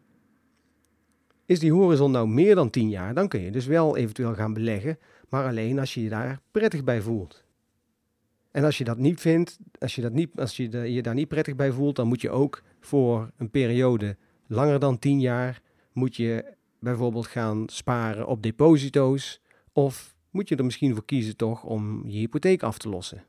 Is 1.45 1.59
die 1.59 1.73
horizon 1.73 2.11
nou 2.11 2.29
meer 2.29 2.55
dan 2.55 2.71
10 2.71 2.89
jaar, 2.89 3.15
dan 3.15 3.29
kun 3.29 3.41
je 3.41 3.51
dus 3.51 3.67
wel 3.67 3.97
eventueel 3.97 4.35
gaan 4.35 4.53
beleggen, 4.53 4.99
maar 5.29 5.47
alleen 5.47 5.79
als 5.79 5.95
je 5.95 6.03
je 6.03 6.09
daar 6.09 6.41
prettig 6.51 6.85
bij 6.85 7.01
voelt. 7.01 7.45
En 8.51 8.65
als 8.65 8.79
je 8.79 8.85
dat 8.85 8.99
niet 8.99 9.21
vindt, 9.21 9.59
als 9.79 9.95
je, 9.95 10.03
dat 10.03 10.13
niet, 10.13 10.41
als 10.41 10.57
je 10.57 10.93
je 10.93 11.03
daar 11.03 11.15
niet 11.15 11.29
prettig 11.29 11.57
bij 11.57 11.73
voelt, 11.73 11.97
dan 11.97 12.09
moet 12.09 12.21
je 12.21 12.31
ook 12.31 12.63
voor 12.81 13.31
een 13.37 13.51
periode 13.51 14.17
langer 14.47 14.79
dan 14.79 14.99
10 14.99 15.21
jaar, 15.21 15.63
moet 15.93 16.17
je 16.17 16.55
bijvoorbeeld 16.81 17.27
gaan 17.27 17.69
sparen 17.69 18.27
op 18.27 18.43
deposito's 18.43 19.41
of 19.73 20.17
moet 20.31 20.49
je 20.49 20.57
er 20.57 20.65
misschien 20.65 20.95
voor 20.95 21.05
kiezen 21.05 21.37
toch 21.37 21.65
om 21.65 22.09
je 22.09 22.19
hypotheek 22.19 22.63
af 22.63 22.79
te 22.79 22.89
lossen. 22.89 23.25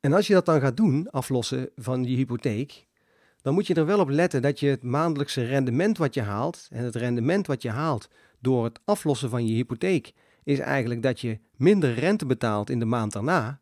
En 0.00 0.12
als 0.12 0.26
je 0.26 0.32
dat 0.32 0.46
dan 0.46 0.60
gaat 0.60 0.76
doen, 0.76 1.10
aflossen 1.10 1.70
van 1.76 2.04
je 2.04 2.16
hypotheek, 2.16 2.86
dan 3.48 3.56
moet 3.56 3.66
je 3.66 3.74
er 3.74 3.86
wel 3.86 3.98
op 3.98 4.08
letten 4.08 4.42
dat 4.42 4.60
je 4.60 4.66
het 4.66 4.82
maandelijkse 4.82 5.44
rendement 5.44 5.98
wat 5.98 6.14
je 6.14 6.22
haalt, 6.22 6.68
en 6.70 6.84
het 6.84 6.94
rendement 6.94 7.46
wat 7.46 7.62
je 7.62 7.70
haalt 7.70 8.08
door 8.40 8.64
het 8.64 8.80
aflossen 8.84 9.30
van 9.30 9.46
je 9.46 9.54
hypotheek, 9.54 10.12
is 10.44 10.58
eigenlijk 10.58 11.02
dat 11.02 11.20
je 11.20 11.38
minder 11.56 11.94
rente 11.94 12.26
betaalt 12.26 12.70
in 12.70 12.78
de 12.78 12.84
maand 12.84 13.12
daarna. 13.12 13.60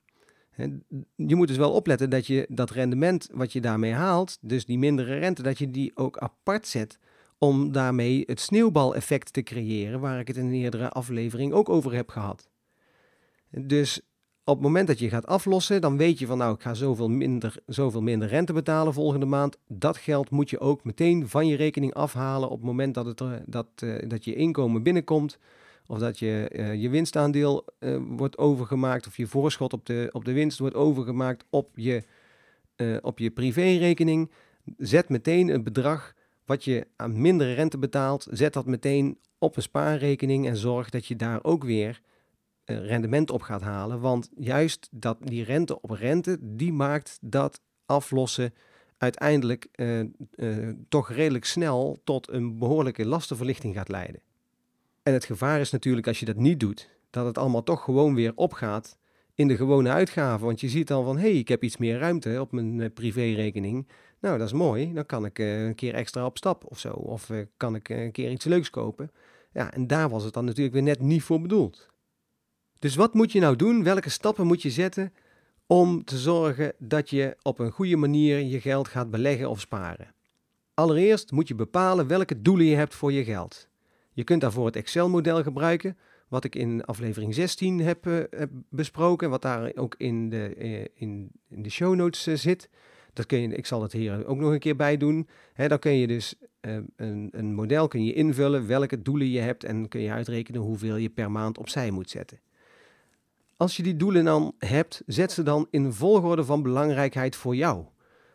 Je 1.16 1.34
moet 1.34 1.48
dus 1.48 1.56
wel 1.56 1.72
opletten 1.72 2.10
dat 2.10 2.26
je 2.26 2.46
dat 2.48 2.70
rendement 2.70 3.28
wat 3.32 3.52
je 3.52 3.60
daarmee 3.60 3.92
haalt, 3.92 4.38
dus 4.40 4.64
die 4.64 4.78
mindere 4.78 5.18
rente, 5.18 5.42
dat 5.42 5.58
je 5.58 5.70
die 5.70 5.96
ook 5.96 6.18
apart 6.18 6.66
zet 6.66 6.98
om 7.38 7.72
daarmee 7.72 8.22
het 8.26 8.40
sneeuwbaleffect 8.40 9.32
te 9.32 9.42
creëren, 9.42 10.00
waar 10.00 10.20
ik 10.20 10.28
het 10.28 10.36
in 10.36 10.46
een 10.46 10.52
eerdere 10.52 10.88
aflevering 10.88 11.52
ook 11.52 11.68
over 11.68 11.94
heb 11.94 12.08
gehad. 12.08 12.48
Dus 13.50 14.00
op 14.48 14.54
het 14.54 14.64
moment 14.64 14.86
dat 14.86 14.98
je 14.98 15.08
gaat 15.08 15.26
aflossen, 15.26 15.80
dan 15.80 15.96
weet 15.96 16.18
je 16.18 16.26
van 16.26 16.38
nou, 16.38 16.54
ik 16.54 16.60
ga 16.60 16.74
zoveel 16.74 17.08
minder, 17.08 17.56
zoveel 17.66 18.02
minder 18.02 18.28
rente 18.28 18.52
betalen 18.52 18.92
volgende 18.92 19.26
maand. 19.26 19.58
Dat 19.68 19.96
geld 19.96 20.30
moet 20.30 20.50
je 20.50 20.58
ook 20.58 20.84
meteen 20.84 21.28
van 21.28 21.46
je 21.46 21.56
rekening 21.56 21.94
afhalen 21.94 22.48
op 22.48 22.56
het 22.56 22.66
moment 22.66 22.94
dat, 22.94 23.06
het, 23.06 23.22
dat, 23.46 23.66
uh, 23.84 23.94
dat 24.08 24.24
je 24.24 24.34
inkomen 24.34 24.82
binnenkomt. 24.82 25.38
Of 25.86 25.98
dat 25.98 26.18
je, 26.18 26.50
uh, 26.52 26.74
je 26.74 26.88
winstaandeel 26.88 27.64
uh, 27.80 27.98
wordt 28.08 28.38
overgemaakt 28.38 29.06
of 29.06 29.16
je 29.16 29.26
voorschot 29.26 29.72
op 29.72 29.86
de, 29.86 30.08
op 30.12 30.24
de 30.24 30.32
winst 30.32 30.58
wordt 30.58 30.74
overgemaakt 30.74 31.44
op 31.50 31.70
je, 31.74 32.02
op 33.00 33.18
je 33.18 33.30
privérekening. 33.30 34.30
Zet 34.76 35.08
meteen 35.08 35.48
een 35.48 35.62
bedrag 35.62 36.14
wat 36.44 36.64
je 36.64 36.86
aan 36.96 37.20
mindere 37.20 37.52
rente 37.52 37.78
betaalt, 37.78 38.26
zet 38.30 38.52
dat 38.52 38.66
meteen 38.66 39.18
op 39.38 39.56
een 39.56 39.62
spaarrekening 39.62 40.46
en 40.46 40.56
zorg 40.56 40.90
dat 40.90 41.06
je 41.06 41.16
daar 41.16 41.44
ook 41.44 41.64
weer 41.64 42.00
rendement 42.66 43.30
op 43.30 43.42
gaat 43.42 43.62
halen. 43.62 44.00
Want 44.00 44.30
juist 44.36 44.88
dat, 44.90 45.18
die 45.20 45.44
rente 45.44 45.80
op 45.80 45.90
rente, 45.90 46.38
die 46.40 46.72
maakt 46.72 47.18
dat 47.20 47.60
aflossen 47.86 48.54
uiteindelijk 48.98 49.66
uh, 49.74 50.00
uh, 50.36 50.74
toch 50.88 51.10
redelijk 51.10 51.44
snel 51.44 52.00
tot 52.04 52.30
een 52.30 52.58
behoorlijke 52.58 53.06
lastenverlichting 53.06 53.74
gaat 53.74 53.88
leiden. 53.88 54.20
En 55.02 55.12
het 55.12 55.24
gevaar 55.24 55.60
is 55.60 55.70
natuurlijk 55.70 56.06
als 56.06 56.20
je 56.20 56.26
dat 56.26 56.36
niet 56.36 56.60
doet, 56.60 56.88
dat 57.10 57.26
het 57.26 57.38
allemaal 57.38 57.62
toch 57.62 57.84
gewoon 57.84 58.14
weer 58.14 58.32
opgaat 58.34 58.98
in 59.34 59.48
de 59.48 59.56
gewone 59.56 59.90
uitgaven. 59.90 60.46
Want 60.46 60.60
je 60.60 60.68
ziet 60.68 60.88
dan 60.88 61.04
van, 61.04 61.16
hé, 61.16 61.30
hey, 61.30 61.38
ik 61.38 61.48
heb 61.48 61.62
iets 61.62 61.76
meer 61.76 61.98
ruimte 61.98 62.40
op 62.40 62.52
mijn 62.52 62.92
privérekening. 62.92 63.88
Nou, 64.20 64.38
dat 64.38 64.46
is 64.46 64.52
mooi. 64.52 64.92
Dan 64.92 65.06
kan 65.06 65.24
ik 65.24 65.38
een 65.38 65.74
keer 65.74 65.94
extra 65.94 66.26
op 66.26 66.36
stap 66.36 66.64
of 66.70 66.78
zo. 66.78 66.90
Of 66.90 67.30
kan 67.56 67.74
ik 67.74 67.88
een 67.88 68.12
keer 68.12 68.30
iets 68.30 68.44
leuks 68.44 68.70
kopen. 68.70 69.10
Ja, 69.52 69.72
en 69.72 69.86
daar 69.86 70.08
was 70.08 70.24
het 70.24 70.34
dan 70.34 70.44
natuurlijk 70.44 70.74
weer 70.74 70.82
net 70.82 71.00
niet 71.00 71.22
voor 71.22 71.40
bedoeld. 71.40 71.88
Dus 72.78 72.94
wat 72.94 73.14
moet 73.14 73.32
je 73.32 73.40
nou 73.40 73.56
doen? 73.56 73.82
Welke 73.82 74.10
stappen 74.10 74.46
moet 74.46 74.62
je 74.62 74.70
zetten 74.70 75.12
om 75.66 76.04
te 76.04 76.18
zorgen 76.18 76.72
dat 76.78 77.10
je 77.10 77.36
op 77.42 77.58
een 77.58 77.70
goede 77.70 77.96
manier 77.96 78.38
je 78.38 78.60
geld 78.60 78.88
gaat 78.88 79.10
beleggen 79.10 79.50
of 79.50 79.60
sparen? 79.60 80.14
Allereerst 80.74 81.30
moet 81.30 81.48
je 81.48 81.54
bepalen 81.54 82.06
welke 82.06 82.42
doelen 82.42 82.66
je 82.66 82.76
hebt 82.76 82.94
voor 82.94 83.12
je 83.12 83.24
geld. 83.24 83.68
Je 84.12 84.24
kunt 84.24 84.40
daarvoor 84.40 84.66
het 84.66 84.76
Excel-model 84.76 85.42
gebruiken, 85.42 85.96
wat 86.28 86.44
ik 86.44 86.54
in 86.54 86.84
aflevering 86.84 87.34
16 87.34 87.80
heb, 87.80 88.06
uh, 88.06 88.18
heb 88.30 88.50
besproken, 88.68 89.30
wat 89.30 89.42
daar 89.42 89.72
ook 89.74 89.94
in 89.98 90.28
de, 90.28 90.54
uh, 90.58 90.80
in, 90.94 91.30
in, 91.48 91.62
de 91.62 91.70
show 91.70 91.94
notes 91.94 92.26
uh, 92.26 92.34
zit. 92.34 92.68
Dat 93.12 93.26
kun 93.26 93.40
je, 93.40 93.48
ik 93.48 93.66
zal 93.66 93.82
het 93.82 93.92
hier 93.92 94.26
ook 94.26 94.38
nog 94.38 94.52
een 94.52 94.58
keer 94.58 94.76
bij 94.76 94.96
doen. 94.96 95.28
Dan 95.54 95.78
kun 95.78 95.92
je 95.92 96.06
dus 96.06 96.34
een, 96.96 97.28
een 97.30 97.54
model 97.54 97.88
kun 97.88 98.04
je 98.04 98.12
invullen, 98.12 98.66
welke 98.66 99.02
doelen 99.02 99.30
je 99.30 99.40
hebt 99.40 99.64
en 99.64 99.88
kun 99.88 100.00
je 100.00 100.10
uitrekenen 100.10 100.60
hoeveel 100.60 100.96
je 100.96 101.08
per 101.08 101.30
maand 101.30 101.58
opzij 101.58 101.90
moet 101.90 102.10
zetten. 102.10 102.38
Als 103.56 103.76
je 103.76 103.82
die 103.82 103.96
doelen 103.96 104.24
dan 104.24 104.54
hebt, 104.58 105.02
zet 105.06 105.32
ze 105.32 105.42
dan 105.42 105.66
in 105.70 105.92
volgorde 105.92 106.44
van 106.44 106.62
belangrijkheid 106.62 107.36
voor 107.36 107.56
jou. 107.56 107.84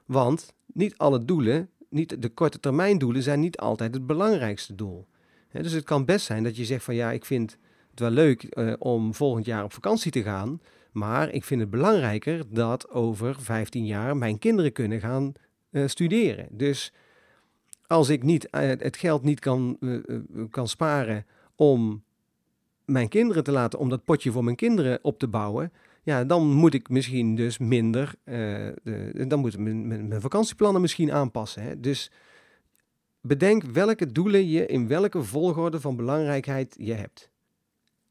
Want 0.06 0.54
niet 0.66 0.98
alle 0.98 1.26
doelen, 1.26 1.70
niet 1.90 2.22
de 2.22 2.30
korte 2.30 2.60
termijn 2.60 2.98
doelen, 2.98 3.24
zijn 3.24 3.40
niet 3.40 3.58
altijd 3.58 3.94
het 3.94 4.08
belangrijkste 4.08 4.76
doel. 4.76 5.08
dus 5.52 5.72
het 5.72 5.84
kan 5.84 6.06
best 6.06 6.26
zijn 6.26 6.44
dat 6.44 6.56
je 6.56 6.66
zegt 6.66 6.84
van 6.84 6.96
ja, 6.96 7.12
ik 7.12 7.26
vind 7.26 7.58
het 7.90 8.00
wel 8.00 8.10
leuk 8.10 8.58
uh, 8.58 8.74
om 8.80 9.14
volgend 9.14 9.46
jaar 9.46 9.64
op 9.64 9.74
vakantie 9.74 10.12
te 10.12 10.24
gaan, 10.24 10.62
maar 10.92 11.30
ik 11.30 11.44
vind 11.44 11.62
het 11.62 11.70
belangrijker 11.70 12.44
dat 12.50 12.90
over 12.90 13.36
15 13.40 13.86
jaar 13.86 14.18
mijn 14.18 14.40
kinderen 14.40 14.72
kunnen 14.72 15.00
gaan 15.00 15.34
uh, 15.72 15.88
studeren. 15.88 16.48
Dus 16.52 16.94
als 17.88 18.10
ik 18.10 18.24
niet, 18.24 18.48
uh, 18.52 18.62
het 18.62 18.98
geld 18.98 19.24
niet 19.24 19.40
kan, 19.40 19.78
kan 20.50 20.68
sparen 20.68 21.26
om 21.56 22.04
mijn 22.92 23.08
kinderen 23.08 23.44
te 23.44 23.52
laten, 23.52 23.80
om 23.80 23.90
dat 23.90 24.06
potje 24.06 24.32
voor 24.32 24.44
mijn 24.44 24.56
kinderen 24.56 25.00
op 25.02 25.20
te 25.20 25.28
bouwen, 25.28 25.72
ja, 26.04 26.24
dan 26.24 26.48
moet 26.48 26.74
ik 26.74 26.90
misschien 26.90 27.36
dus 27.36 27.58
minder, 27.58 28.14
de, 28.24 29.26
dan 29.28 29.40
moet 29.40 29.54
ik 29.54 29.60
mijn, 29.60 29.88
mijn, 29.88 30.22
vakantieplannen 30.22 30.82
misschien 30.82 31.12
aanpassen. 31.12 31.64
Hè? 31.64 31.80
Dus 31.80 32.12
bedenk 33.22 33.64
welke 33.64 34.12
doelen 34.12 34.48
je 34.48 34.66
in 34.66 34.88
welke 34.88 35.24
volgorde 35.24 35.80
van 35.80 35.96
belangrijkheid 35.96 36.76
je 36.80 36.94
hebt. 36.94 37.30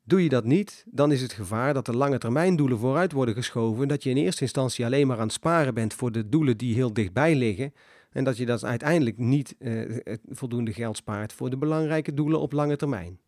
Doe 0.05 0.23
je 0.23 0.29
dat 0.29 0.45
niet, 0.45 0.85
dan 0.89 1.13
is 1.13 1.23
het 1.23 1.33
gevaar 1.33 1.75
dat 1.75 1.87
de 1.87 1.97
lange 1.97 2.19
termijn 2.19 2.57
doelen 2.57 2.79
vooruit 2.79 3.13
worden 3.13 3.35
geschoven, 3.35 3.89
dat 3.89 4.03
je 4.03 4.11
in 4.11 4.17
eerste 4.17 4.43
instantie 4.43 4.85
alleen 4.85 5.07
maar 5.07 5.19
aan 5.19 5.23
het 5.23 5.33
sparen 5.33 5.75
bent 5.75 5.95
voor 5.95 6.13
de 6.13 6.29
doelen 6.29 6.57
die 6.57 6.75
heel 6.75 6.93
dichtbij 6.93 7.35
liggen 7.35 7.75
en 8.11 8.25
dat 8.25 8.37
je 8.37 8.47
dat 8.47 8.65
uiteindelijk 8.65 9.19
niet 9.19 9.55
uh, 9.59 9.99
voldoende 10.29 10.73
geld 10.73 10.97
spaart 10.97 11.33
voor 11.33 11.51
de 11.51 11.57
belangrijke 11.57 12.15
doelen 12.15 12.41
op 12.41 12.53
lange 12.53 12.77
termijn 12.77 13.19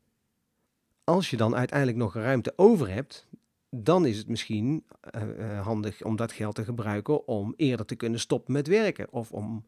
als 1.05 1.31
je 1.31 1.37
dan 1.37 1.57
uiteindelijk 1.57 1.99
nog 1.99 2.15
ruimte 2.15 2.53
over 2.57 2.91
hebt, 2.91 3.27
dan 3.71 4.07
is 4.07 4.19
het 4.19 4.29
misschien 4.29 4.85
uh, 5.15 5.61
handig 5.61 6.03
om 6.05 6.17
dat 6.17 6.33
geld 6.33 6.55
te 6.55 6.65
gebruiken 6.65 7.27
om 7.27 7.55
eerder 7.57 7.87
te 7.87 7.95
kunnen 7.95 8.21
stoppen 8.21 8.53
met 8.53 8.67
werken 8.67 9.07
of 9.11 9.33
om 9.33 9.65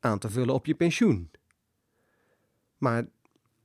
aan 0.00 0.18
te 0.18 0.30
vullen 0.30 0.54
op 0.54 0.66
je 0.66 0.74
pensioen. 0.74 1.30
Maar 2.78 3.06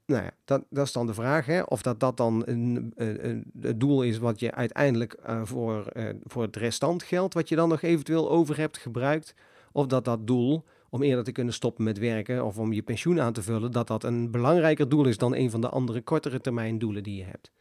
nou 0.05 0.23
ja, 0.23 0.31
dat, 0.45 0.63
dat 0.69 0.85
is 0.85 0.91
dan 0.91 1.05
de 1.05 1.13
vraag, 1.13 1.45
hè, 1.45 1.61
of 1.61 1.81
dat, 1.81 1.99
dat 1.99 2.17
dan 2.17 2.43
een, 2.45 2.91
een, 2.95 3.51
een 3.61 3.79
doel 3.79 4.03
is 4.03 4.17
wat 4.17 4.39
je 4.39 4.51
uiteindelijk 4.51 5.17
uh, 5.27 5.41
voor, 5.43 5.91
uh, 5.93 6.09
voor 6.23 6.41
het 6.41 6.55
restant 6.55 7.03
geld, 7.03 7.33
wat 7.33 7.49
je 7.49 7.55
dan 7.55 7.69
nog 7.69 7.81
eventueel 7.81 8.29
over 8.29 8.57
hebt, 8.57 8.77
gebruikt, 8.77 9.35
of 9.71 9.87
dat 9.87 10.05
dat 10.05 10.27
doel 10.27 10.63
om 10.91 11.01
eerder 11.01 11.23
te 11.23 11.31
kunnen 11.31 11.53
stoppen 11.53 11.83
met 11.83 11.97
werken 11.97 12.45
of 12.45 12.57
om 12.57 12.73
je 12.73 12.81
pensioen 12.81 13.21
aan 13.21 13.33
te 13.33 13.41
vullen, 13.41 13.71
dat 13.71 13.87
dat 13.87 14.03
een 14.03 14.31
belangrijker 14.31 14.89
doel 14.89 15.05
is 15.05 15.17
dan 15.17 15.35
een 15.35 15.49
van 15.49 15.61
de 15.61 15.69
andere 15.69 16.01
kortere 16.01 16.41
termijn 16.41 16.77
doelen 16.77 17.03
die 17.03 17.15
je 17.15 17.23
hebt. 17.23 17.51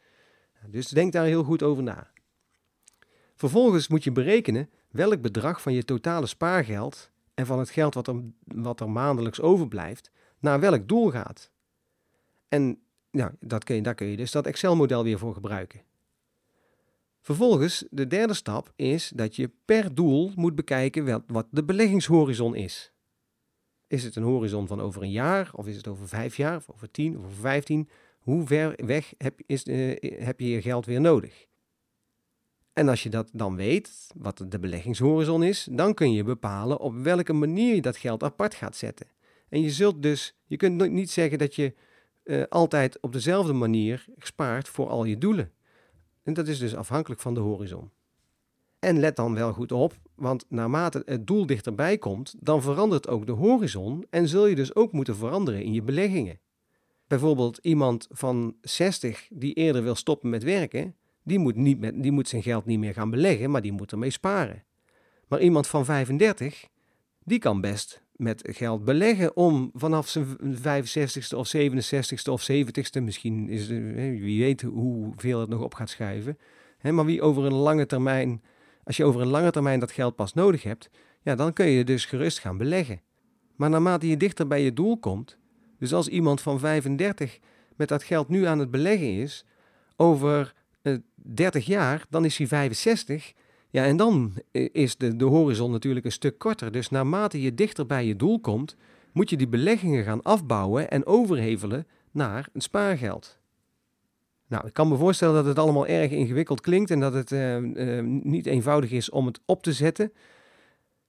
Dus 0.67 0.87
denk 0.87 1.13
daar 1.13 1.25
heel 1.25 1.43
goed 1.43 1.63
over 1.63 1.83
na. 1.83 2.11
Vervolgens 3.35 3.87
moet 3.87 4.03
je 4.03 4.11
berekenen 4.11 4.69
welk 4.89 5.21
bedrag 5.21 5.61
van 5.61 5.73
je 5.73 5.85
totale 5.85 6.25
spaargeld 6.25 7.11
en 7.33 7.45
van 7.45 7.59
het 7.59 7.69
geld 7.69 7.93
wat 7.93 8.07
er, 8.07 8.15
wat 8.43 8.79
er 8.79 8.89
maandelijks 8.89 9.41
overblijft, 9.41 10.11
naar 10.39 10.59
welk 10.59 10.87
doel 10.87 11.09
gaat. 11.09 11.51
En 12.47 12.79
dat 13.39 13.63
kun 13.63 13.75
je, 13.75 13.81
daar 13.81 13.95
kun 13.95 14.07
je 14.07 14.17
dus 14.17 14.31
dat 14.31 14.45
Excel-model 14.45 15.03
weer 15.03 15.19
voor 15.19 15.33
gebruiken. 15.33 15.81
Vervolgens, 17.21 17.85
de 17.89 18.07
derde 18.07 18.33
stap 18.33 18.73
is 18.75 19.11
dat 19.15 19.35
je 19.35 19.51
per 19.65 19.95
doel 19.95 20.31
moet 20.35 20.55
bekijken 20.55 21.23
wat 21.27 21.45
de 21.49 21.63
beleggingshorizon 21.63 22.55
is. 22.55 22.91
Is 23.91 24.03
het 24.03 24.15
een 24.15 24.23
horizon 24.23 24.67
van 24.67 24.81
over 24.81 25.01
een 25.01 25.11
jaar, 25.11 25.49
of 25.53 25.67
is 25.67 25.75
het 25.75 25.87
over 25.87 26.07
vijf 26.07 26.37
jaar, 26.37 26.55
of 26.57 26.69
over 26.69 26.91
tien, 26.91 27.17
of 27.17 27.23
over 27.23 27.37
vijftien? 27.37 27.89
Hoe 28.19 28.47
ver 28.47 28.85
weg 28.85 29.13
heb, 29.17 29.39
is, 29.45 29.65
uh, 29.65 29.95
heb 30.25 30.39
je 30.39 30.49
je 30.49 30.61
geld 30.61 30.85
weer 30.85 31.01
nodig? 31.01 31.45
En 32.73 32.89
als 32.89 33.03
je 33.03 33.09
dat 33.09 33.29
dan 33.33 33.55
weet, 33.55 34.07
wat 34.15 34.45
de 34.47 34.59
beleggingshorizon 34.59 35.43
is, 35.43 35.67
dan 35.71 35.93
kun 35.93 36.13
je 36.13 36.23
bepalen 36.23 36.79
op 36.79 36.95
welke 36.95 37.33
manier 37.33 37.75
je 37.75 37.81
dat 37.81 37.97
geld 37.97 38.23
apart 38.23 38.55
gaat 38.55 38.75
zetten. 38.75 39.07
En 39.49 39.61
je 39.61 39.71
zult 39.71 40.01
dus, 40.01 40.35
je 40.45 40.57
kunt 40.57 40.91
niet 40.91 41.11
zeggen 41.11 41.37
dat 41.37 41.55
je 41.55 41.73
uh, 42.23 42.43
altijd 42.49 42.99
op 42.99 43.13
dezelfde 43.13 43.53
manier 43.53 44.05
spaart 44.17 44.67
voor 44.67 44.87
al 44.87 45.03
je 45.03 45.17
doelen. 45.17 45.51
En 46.23 46.33
dat 46.33 46.47
is 46.47 46.59
dus 46.59 46.75
afhankelijk 46.75 47.21
van 47.21 47.33
de 47.33 47.39
horizon. 47.39 47.91
En 48.81 48.99
let 48.99 49.15
dan 49.15 49.33
wel 49.33 49.53
goed 49.53 49.71
op, 49.71 49.93
want 50.15 50.45
naarmate 50.49 51.01
het 51.05 51.27
doel 51.27 51.45
dichterbij 51.45 51.97
komt, 51.97 52.35
dan 52.39 52.61
verandert 52.61 53.07
ook 53.07 53.25
de 53.25 53.31
horizon 53.31 54.05
en 54.09 54.27
zul 54.27 54.45
je 54.47 54.55
dus 54.55 54.75
ook 54.75 54.91
moeten 54.91 55.15
veranderen 55.15 55.63
in 55.63 55.73
je 55.73 55.81
beleggingen. 55.81 56.39
Bijvoorbeeld 57.07 57.57
iemand 57.57 58.07
van 58.11 58.55
60 58.61 59.27
die 59.29 59.53
eerder 59.53 59.83
wil 59.83 59.95
stoppen 59.95 60.29
met 60.29 60.43
werken, 60.43 60.95
die 61.23 61.39
moet, 61.39 61.55
niet 61.55 61.79
met, 61.79 62.03
die 62.03 62.11
moet 62.11 62.27
zijn 62.27 62.43
geld 62.43 62.65
niet 62.65 62.79
meer 62.79 62.93
gaan 62.93 63.09
beleggen, 63.09 63.51
maar 63.51 63.61
die 63.61 63.71
moet 63.71 63.91
ermee 63.91 64.09
sparen. 64.09 64.63
Maar 65.27 65.41
iemand 65.41 65.67
van 65.67 65.85
35, 65.85 66.67
die 67.23 67.39
kan 67.39 67.61
best 67.61 68.03
met 68.15 68.49
geld 68.51 68.85
beleggen 68.85 69.35
om 69.35 69.71
vanaf 69.73 70.07
zijn 70.07 70.25
65ste 70.57 71.35
of 71.35 71.53
67ste 71.55 72.31
of 72.31 72.47
70ste, 72.51 73.01
misschien 73.01 73.49
is 73.49 73.67
wie 73.67 74.43
weet 74.43 74.61
hoeveel 74.61 75.39
het 75.39 75.49
nog 75.49 75.61
op 75.61 75.73
gaat 75.73 75.89
schuiven, 75.89 76.37
maar 76.81 77.05
wie 77.05 77.21
over 77.21 77.45
een 77.45 77.53
lange 77.53 77.85
termijn 77.85 78.41
als 78.83 78.97
je 78.97 79.05
over 79.05 79.21
een 79.21 79.27
lange 79.27 79.51
termijn 79.51 79.79
dat 79.79 79.91
geld 79.91 80.15
pas 80.15 80.33
nodig 80.33 80.63
hebt, 80.63 80.89
ja, 81.21 81.35
dan 81.35 81.53
kun 81.53 81.67
je 81.67 81.83
dus 81.83 82.05
gerust 82.05 82.39
gaan 82.39 82.57
beleggen. 82.57 83.01
Maar 83.55 83.69
naarmate 83.69 84.07
je 84.07 84.17
dichter 84.17 84.47
bij 84.47 84.63
je 84.63 84.73
doel 84.73 84.97
komt, 84.97 85.37
dus 85.79 85.93
als 85.93 86.07
iemand 86.07 86.41
van 86.41 86.59
35 86.59 87.39
met 87.75 87.87
dat 87.87 88.03
geld 88.03 88.27
nu 88.27 88.45
aan 88.45 88.59
het 88.59 88.71
beleggen 88.71 89.17
is, 89.17 89.45
over 89.95 90.53
uh, 90.81 90.97
30 91.15 91.65
jaar, 91.65 92.05
dan 92.09 92.25
is 92.25 92.37
hij 92.37 92.47
65. 92.47 93.33
Ja, 93.69 93.83
en 93.85 93.97
dan 93.97 94.33
eh, 94.51 94.69
is 94.71 94.97
de, 94.97 95.15
de 95.15 95.25
horizon 95.25 95.71
natuurlijk 95.71 96.05
een 96.05 96.11
stuk 96.11 96.37
korter. 96.37 96.71
Dus 96.71 96.89
naarmate 96.89 97.41
je 97.41 97.53
dichter 97.53 97.85
bij 97.85 98.05
je 98.05 98.15
doel 98.15 98.39
komt, 98.39 98.75
moet 99.11 99.29
je 99.29 99.37
die 99.37 99.47
beleggingen 99.47 100.03
gaan 100.03 100.21
afbouwen 100.21 100.89
en 100.89 101.05
overhevelen 101.05 101.87
naar 102.11 102.49
een 102.53 102.61
spaargeld. 102.61 103.40
Nou, 104.51 104.67
ik 104.67 104.73
kan 104.73 104.87
me 104.87 104.97
voorstellen 104.97 105.35
dat 105.35 105.45
het 105.45 105.59
allemaal 105.59 105.87
erg 105.87 106.11
ingewikkeld 106.11 106.61
klinkt 106.61 106.91
en 106.91 106.99
dat 106.99 107.13
het 107.13 107.31
uh, 107.31 107.57
uh, 107.57 108.03
niet 108.23 108.45
eenvoudig 108.45 108.91
is 108.91 109.09
om 109.09 109.25
het 109.25 109.39
op 109.45 109.63
te 109.63 109.73
zetten. 109.73 110.13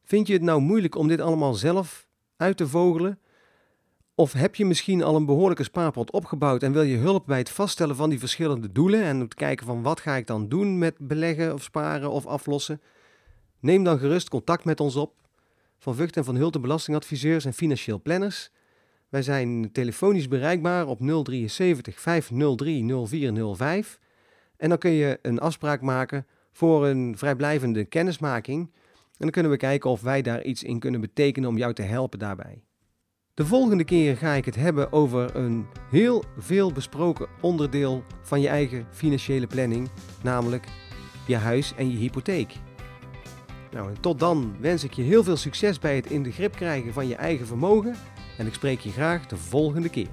Vind 0.05 0.26
je 0.26 0.33
het 0.33 0.42
nou 0.42 0.61
moeilijk 0.61 0.96
om 0.96 1.09
dit 1.09 1.20
allemaal 1.20 1.55
zelf 1.55 2.07
uit 2.37 2.57
te 2.57 2.68
vogelen? 2.68 3.18
Of 4.14 4.33
heb 4.33 4.55
je 4.55 4.64
misschien 4.64 5.02
al 5.02 5.16
een 5.16 5.26
behoorlijke 5.26 5.62
spaarpot 5.62 6.11
opgebouwd 6.11 6.62
en 6.62 6.72
wil 6.72 6.83
je 6.83 6.96
hulp 6.96 7.26
bij 7.26 7.38
het 7.38 7.50
vaststellen 7.50 7.96
van 7.96 8.11
die 8.11 8.18
verschillende 8.18 8.72
doelen 8.72 9.02
en 9.02 9.20
het 9.20 9.35
kijken 9.35 9.66
van 9.66 9.83
wat 9.83 10.00
ga 10.00 10.14
ik 10.14 10.26
dan 10.26 10.48
doen 10.48 10.78
met 10.78 10.94
beleggen 10.98 11.55
of 11.55 11.62
sparen 11.62 12.11
of 12.11 12.26
aflossen? 12.26 12.81
Neem 13.61 13.85
dan 13.85 13.98
gerust 13.98 14.28
contact 14.28 14.64
met 14.64 14.81
ons 14.81 14.96
op. 14.96 15.14
Van 15.78 15.94
Vught 15.94 16.16
en 16.16 16.24
Van 16.24 16.37
Hulten 16.37 16.61
belastingadviseurs 16.61 17.44
en 17.44 17.52
financieel 17.52 18.00
planners. 18.02 18.50
Wij 19.12 19.22
zijn 19.22 19.72
telefonisch 19.72 20.29
bereikbaar 20.29 20.87
op 20.87 20.98
073 21.25 22.01
503 22.01 23.07
0405. 23.07 23.98
En 24.57 24.68
dan 24.68 24.79
kun 24.79 24.90
je 24.90 25.18
een 25.22 25.40
afspraak 25.40 25.81
maken 25.81 26.27
voor 26.53 26.87
een 26.87 27.14
vrijblijvende 27.18 27.85
kennismaking. 27.85 28.61
En 28.62 29.18
dan 29.18 29.31
kunnen 29.31 29.51
we 29.51 29.57
kijken 29.57 29.90
of 29.90 30.01
wij 30.01 30.22
daar 30.22 30.44
iets 30.44 30.62
in 30.62 30.79
kunnen 30.79 31.01
betekenen 31.01 31.48
om 31.48 31.59
jou 31.59 31.75
te 31.75 31.83
helpen 31.83 32.18
daarbij. 32.18 32.62
De 33.35 33.46
volgende 33.46 33.85
keer 33.85 34.16
ga 34.16 34.33
ik 34.33 34.44
het 34.44 34.57
hebben 34.57 34.92
over 34.92 35.37
een 35.37 35.66
heel 35.90 36.25
veel 36.38 36.72
besproken 36.72 37.29
onderdeel 37.40 38.05
van 38.22 38.40
je 38.40 38.48
eigen 38.48 38.87
financiële 38.90 39.46
planning, 39.46 39.88
namelijk 40.22 40.66
je 41.27 41.37
huis 41.37 41.75
en 41.77 41.90
je 41.90 41.96
hypotheek. 41.96 42.55
Nou, 43.72 43.92
tot 44.01 44.18
dan 44.18 44.57
wens 44.61 44.85
ik 44.85 44.92
je 44.92 45.03
heel 45.03 45.25
veel 45.25 45.37
succes 45.37 45.79
bij 45.79 45.96
het 45.96 46.11
in 46.11 46.22
de 46.22 46.33
grip 46.33 46.55
krijgen 46.55 46.92
van 46.92 47.09
je 47.09 47.16
eigen 47.16 47.46
vermogen 47.46 47.96
en 48.42 48.48
ik 48.48 48.55
spreek 48.55 48.81
je 48.81 48.90
graag 48.90 49.27
de 49.27 49.37
volgende 49.37 49.88
keer. 49.88 50.06